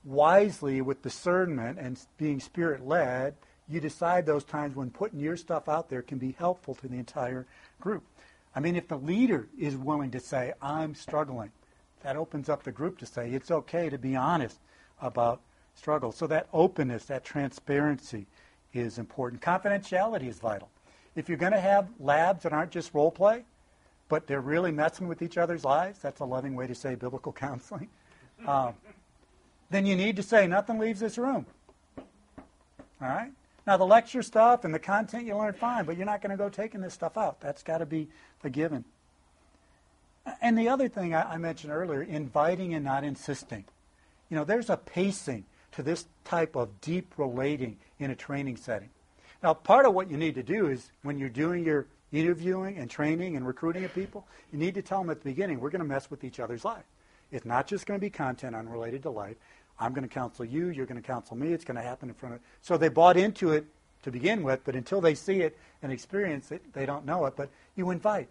[0.04, 3.36] wisely, with discernment and being spirit led,
[3.68, 6.98] you decide those times when putting your stuff out there can be helpful to the
[6.98, 7.48] entire
[7.80, 8.04] group.
[8.56, 11.52] I mean, if the leader is willing to say, I'm struggling,
[12.04, 14.60] that opens up the group to say, it's okay to be honest
[15.02, 15.42] about
[15.76, 16.12] struggle.
[16.12, 18.26] So that openness, that transparency
[18.74, 19.42] is important.
[19.42, 20.70] Confidentiality is vital.
[21.16, 23.46] If you're going to have labs that aren't just role play,
[24.10, 27.32] but they're really messing with each other's lives, that's a loving way to say biblical
[27.34, 27.90] counseling,
[28.48, 28.74] um,
[29.70, 31.46] then you need to say nothing leaves this room.
[31.98, 32.04] All
[33.08, 33.32] right?
[33.66, 36.38] Now, the lecture stuff and the content you learn, fine, but you're not going to
[36.38, 37.42] go taking this stuff out.
[37.42, 38.10] That's got to be
[38.44, 38.86] a given.
[40.42, 43.66] And the other thing I, I mentioned earlier, inviting and not insisting.
[44.30, 45.46] You know, there's a pacing
[45.76, 48.90] to this type of deep relating in a training setting.
[49.44, 52.90] Now, part of what you need to do is when you're doing your interviewing and
[52.90, 55.82] training and recruiting of people, you need to tell them at the beginning, we're going
[55.82, 56.84] to mess with each other's life.
[57.32, 59.36] It's not just going to be content unrelated to life.
[59.80, 62.16] I'm going to counsel you, you're going to counsel me, it's going to happen in
[62.16, 62.42] front of.
[62.62, 63.66] So they bought into it
[64.04, 67.36] to begin with, but until they see it and experience it, they don't know it.
[67.36, 68.30] But you invite.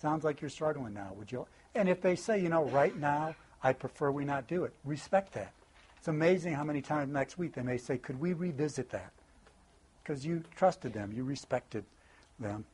[0.00, 1.12] Sounds like you're struggling now.
[1.16, 1.46] Would you?
[1.74, 5.34] And if they say, you know, right now, I prefer we not do it, respect
[5.34, 5.52] that.
[6.06, 9.10] It's amazing how many times next week they may say, could we revisit that?
[10.00, 11.84] Because you trusted them, you respected
[12.38, 12.64] them.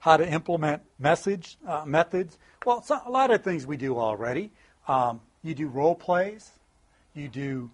[0.00, 2.36] How to implement message uh, methods?
[2.66, 4.50] Well, a lot of things we do already.
[4.88, 6.50] Um, you do role plays.
[7.14, 7.70] You do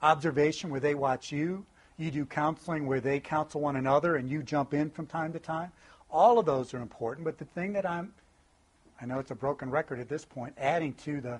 [0.00, 1.66] observation where they watch you.
[1.98, 5.38] You do counseling where they counsel one another and you jump in from time to
[5.38, 5.72] time.
[6.10, 7.26] All of those are important.
[7.26, 8.14] But the thing that I'm,
[8.98, 11.38] I know it's a broken record at this point, adding to the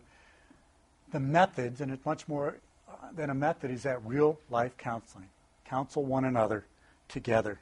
[1.12, 2.56] the methods, and it's much more
[2.88, 5.28] uh, than a method, is that real life counseling.
[5.64, 6.64] Counsel one another
[7.08, 7.60] together.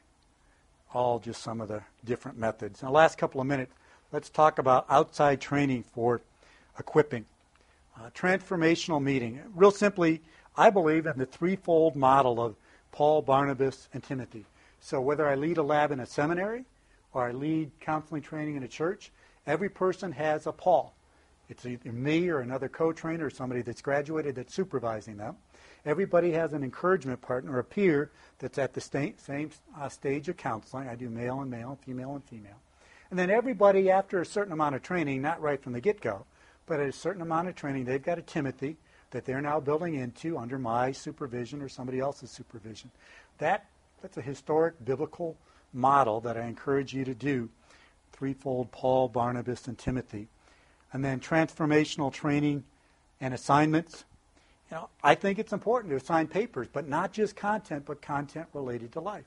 [0.94, 2.80] All just some of the different methods.
[2.80, 3.72] In the last couple of minutes,
[4.12, 6.20] let's talk about outside training for
[6.78, 7.26] equipping.
[7.96, 9.40] Uh, transformational meeting.
[9.54, 10.22] Real simply,
[10.56, 12.54] I believe in the threefold model of
[12.92, 14.46] Paul, Barnabas, and Timothy.
[14.80, 16.64] So whether I lead a lab in a seminary
[17.12, 19.10] or I lead counseling training in a church,
[19.46, 20.94] every person has a Paul.
[21.50, 25.36] It's either me or another co-trainer or somebody that's graduated that's supervising them.
[25.84, 30.28] Everybody has an encouragement partner, or a peer, that's at the sta- same uh, stage
[30.28, 30.88] of counseling.
[30.88, 32.60] I do male and male, female and female.
[33.10, 36.24] And then everybody, after a certain amount of training, not right from the get-go,
[36.66, 38.76] but at a certain amount of training, they've got a Timothy
[39.10, 42.90] that they're now building into under my supervision or somebody else's supervision.
[43.38, 43.66] That,
[44.02, 45.36] that's a historic biblical
[45.72, 47.48] model that I encourage you to do.
[48.12, 50.28] Threefold Paul, Barnabas, and Timothy
[50.92, 52.64] and then transformational training
[53.20, 54.04] and assignments.
[54.70, 58.46] You know, I think it's important to assign papers, but not just content, but content
[58.52, 59.24] related to life.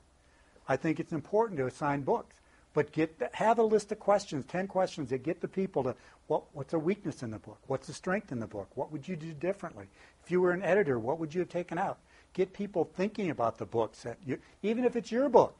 [0.68, 2.34] I think it's important to assign books,
[2.72, 5.94] but get the, have a list of questions, ten questions that get the people to
[6.26, 9.06] what, what's a weakness in the book, what's a strength in the book, what would
[9.06, 9.86] you do differently?
[10.24, 11.98] If you were an editor, what would you have taken out?
[12.32, 15.58] Get people thinking about the books that you, even if it's your book.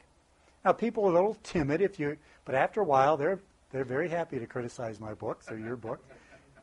[0.65, 3.41] Now, people are a little timid if you, but after a while, they're
[3.75, 5.99] they're very happy to criticize my books or your book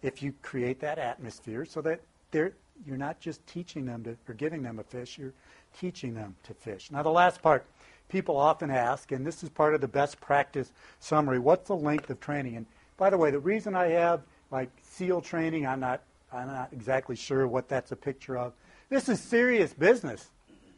[0.01, 1.99] if you create that atmosphere so that
[2.32, 2.53] they're,
[2.86, 5.34] you're not just teaching them to, or giving them a fish, you're
[5.78, 6.89] teaching them to fish.
[6.89, 7.66] Now, the last part,
[8.07, 12.09] people often ask, and this is part of the best practice summary, what's the length
[12.09, 12.55] of training?
[12.55, 16.01] And by the way, the reason I have like SEAL training, I'm not,
[16.32, 18.53] I'm not exactly sure what that's a picture of.
[18.88, 20.30] This is serious business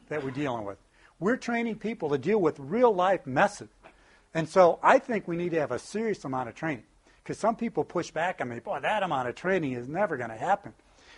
[0.10, 0.80] that we're dealing with.
[1.20, 3.70] We're training people to deal with real life messes.
[4.34, 6.86] And so I think we need to have a serious amount of training
[7.24, 10.30] because some people push back on me, boy, that amount of training is never going
[10.30, 10.74] to happen.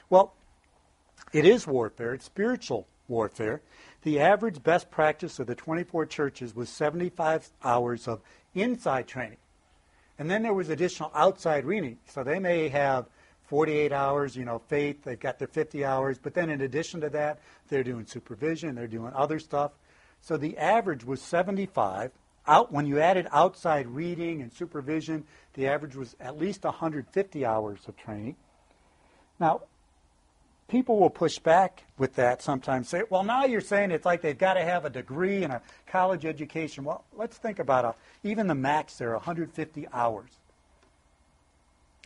[0.09, 0.33] Well,
[1.31, 3.61] it is warfare, it's spiritual warfare.
[4.03, 8.21] The average best practice of the 24 churches was 75 hours of
[8.53, 9.37] inside training.
[10.19, 11.97] And then there was additional outside reading.
[12.05, 13.07] So they may have
[13.47, 17.09] 48 hours, you know, faith, they've got their 50 hours, but then in addition to
[17.11, 17.39] that,
[17.69, 19.71] they're doing supervision, they're doing other stuff.
[20.21, 22.11] So the average was 75
[22.47, 27.79] out, when you added outside reading and supervision, the average was at least 150 hours
[27.87, 28.35] of training.
[29.39, 29.61] Now,
[30.67, 34.37] people will push back with that sometimes say, well, now you're saying it's like they've
[34.37, 36.83] got to have a degree and a college education.
[36.83, 38.27] Well, let's think about it.
[38.27, 40.29] Even the max there, 150 hours.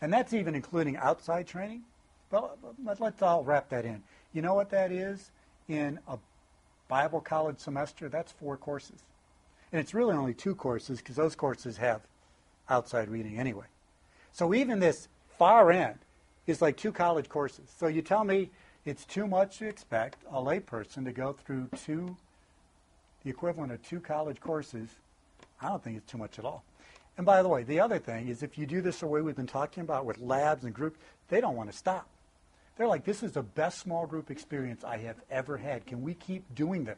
[0.02, 1.84] And that's even including outside training.
[2.32, 2.58] Well,
[3.00, 4.04] let's all wrap that in.
[4.34, 5.32] You know what that is?
[5.68, 6.18] In a
[6.88, 9.04] Bible college semester, that's four courses.
[9.72, 12.02] And it's really only two courses because those courses have
[12.70, 13.66] outside reading anyway.
[14.32, 15.08] So even this
[15.38, 16.00] far end
[16.48, 17.70] is like two college courses.
[17.78, 18.50] So you tell me
[18.86, 22.18] it's too much to expect a layperson to go through two,
[23.24, 24.90] the equivalent of two college courses.
[25.62, 26.64] I don't think it's too much at all.
[27.18, 29.36] And by the way, the other thing is if you do this the way we've
[29.36, 30.98] been talking about with labs and groups,
[31.28, 32.08] they don't want to stop.
[32.78, 35.86] They're like, this is the best small group experience I have ever had.
[35.86, 36.98] Can we keep doing this?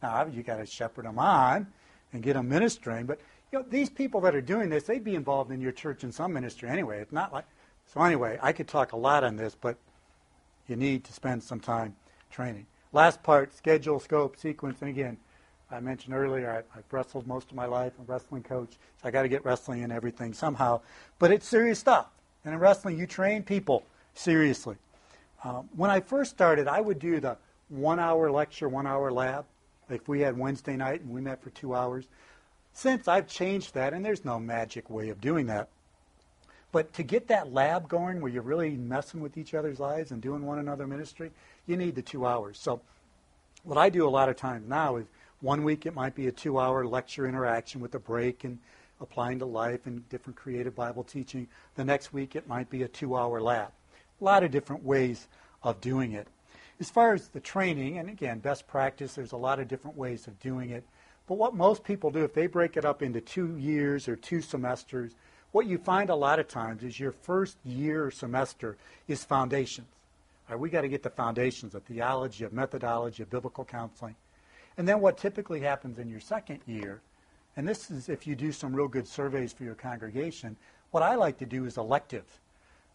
[0.00, 1.66] Now, you got to shepherd them on
[2.12, 3.20] and get them ministering, but
[3.52, 6.12] you know, these people that are doing this, they'd be involved in your church in
[6.12, 7.00] some ministry anyway.
[7.00, 7.44] It's not like
[7.86, 8.02] so.
[8.02, 9.76] Anyway, I could talk a lot on this, but
[10.66, 11.96] you need to spend some time
[12.30, 12.66] training.
[12.92, 15.16] Last part: schedule, scope, sequence, and again,
[15.70, 17.92] I mentioned earlier, I, have wrestled most of my life.
[17.98, 20.80] I'm a wrestling coach, so I got to get wrestling in everything somehow.
[21.18, 22.06] But it's serious stuff.
[22.44, 23.84] And in wrestling, you train people
[24.14, 24.76] seriously.
[25.44, 27.36] Um, when I first started, I would do the
[27.68, 29.44] one hour lecture, one hour lab.
[29.88, 32.06] Like we had Wednesday night and we met for two hours.
[32.72, 35.68] Since I've changed that, and there's no magic way of doing that,
[36.70, 40.20] but to get that lab going where you're really messing with each other's lives and
[40.20, 41.30] doing one another ministry,
[41.66, 42.58] you need the two hours.
[42.58, 42.80] So
[43.64, 45.06] what I do a lot of times now is
[45.40, 48.58] one week it might be a two hour lecture interaction with a break and
[49.00, 51.48] applying to life and different creative Bible teaching.
[51.76, 53.70] The next week it might be a two hour lab.
[54.20, 55.26] A lot of different ways
[55.62, 56.26] of doing it.
[56.80, 60.28] As far as the training, and again, best practice, there's a lot of different ways
[60.28, 60.84] of doing it.
[61.26, 64.40] But what most people do, if they break it up into two years or two
[64.40, 65.12] semesters,
[65.50, 68.76] what you find a lot of times is your first year or semester
[69.08, 69.88] is foundations.
[70.48, 74.14] All right, we got to get the foundations of theology, of methodology, of biblical counseling.
[74.76, 77.00] And then what typically happens in your second year,
[77.56, 80.56] and this is if you do some real good surveys for your congregation,
[80.92, 82.38] what I like to do is electives.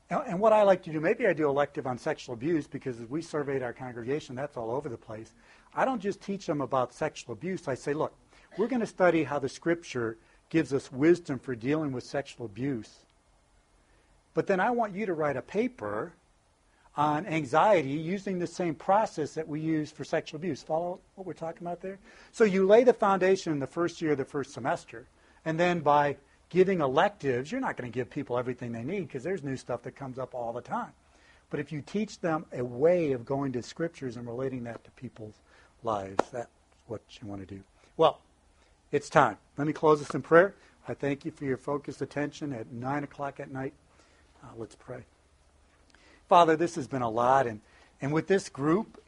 [0.10, 3.22] And what I like to do, maybe I do elective on sexual abuse because we
[3.22, 5.32] surveyed our congregation, that's all over the place.
[5.74, 7.68] I don't just teach them about sexual abuse.
[7.68, 8.14] I say, look,
[8.58, 10.18] we're going to study how the scripture
[10.49, 12.91] gives us wisdom for dealing with sexual abuse.
[14.36, 16.14] But then I want you to write a paper
[16.95, 20.62] on anxiety using the same process that we use for sexual abuse.
[20.62, 21.97] Follow what we're talking about there?
[22.32, 25.08] So you lay the foundation in the first year of the first semester,
[25.43, 26.18] and then by
[26.54, 29.82] giving electives, you're not going to give people everything they need because there's new stuff
[29.82, 30.91] that comes up all the time.
[31.49, 34.91] But if you teach them a way of going to scriptures and relating that to
[34.91, 35.34] people's
[35.84, 36.47] lives, that's
[36.86, 37.62] what you want to do.
[37.97, 38.20] Well,
[38.91, 39.38] it's time.
[39.58, 40.54] Let me close this in prayer.
[40.88, 43.74] I thank you for your focused attention at 9 o'clock at night.
[44.43, 45.06] Uh, let's pray.
[46.30, 47.62] Father, this has been a lot, and,
[47.99, 49.01] and with this group,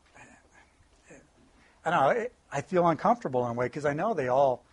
[1.85, 4.64] I know, I feel uncomfortable in a way because I know they all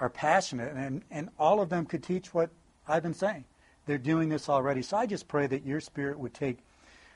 [0.00, 2.50] are passionate, and, and all of them could teach what
[2.86, 3.44] I've been saying.
[3.86, 4.82] They're doing this already.
[4.82, 6.58] So I just pray that your spirit would take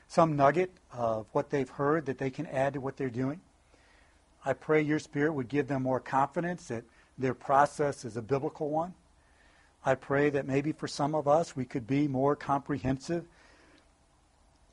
[0.07, 3.41] some nugget of what they've heard that they can add to what they're doing.
[4.43, 6.83] I pray your spirit would give them more confidence that
[7.17, 8.93] their process is a biblical one.
[9.85, 13.25] I pray that maybe for some of us we could be more comprehensive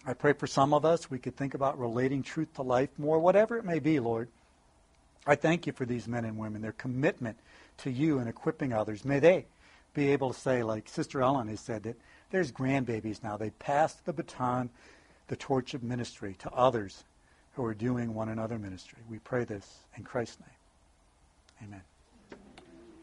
[0.08, 3.18] I pray for some of us, we could think about relating truth to life more,
[3.18, 4.28] whatever it may be, Lord.
[5.26, 7.36] I thank you for these men and women, their commitment
[7.78, 9.04] to you and equipping others.
[9.04, 9.46] May they
[9.94, 11.96] be able to say, like Sister Ellen has said, that
[12.30, 13.36] there's grandbabies now.
[13.36, 14.70] They passed the baton,
[15.28, 17.04] the torch of ministry to others
[17.52, 18.98] who are doing one another ministry.
[19.08, 21.68] We pray this in Christ's name.
[21.68, 21.82] Amen.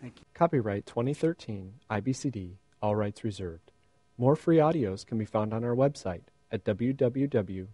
[0.02, 0.26] Thank you.
[0.34, 2.52] Copyright 2013 IBCD,
[2.82, 3.72] all rights reserved.
[4.18, 6.22] More free audios can be found on our website
[6.52, 7.68] at www.ibcd.org.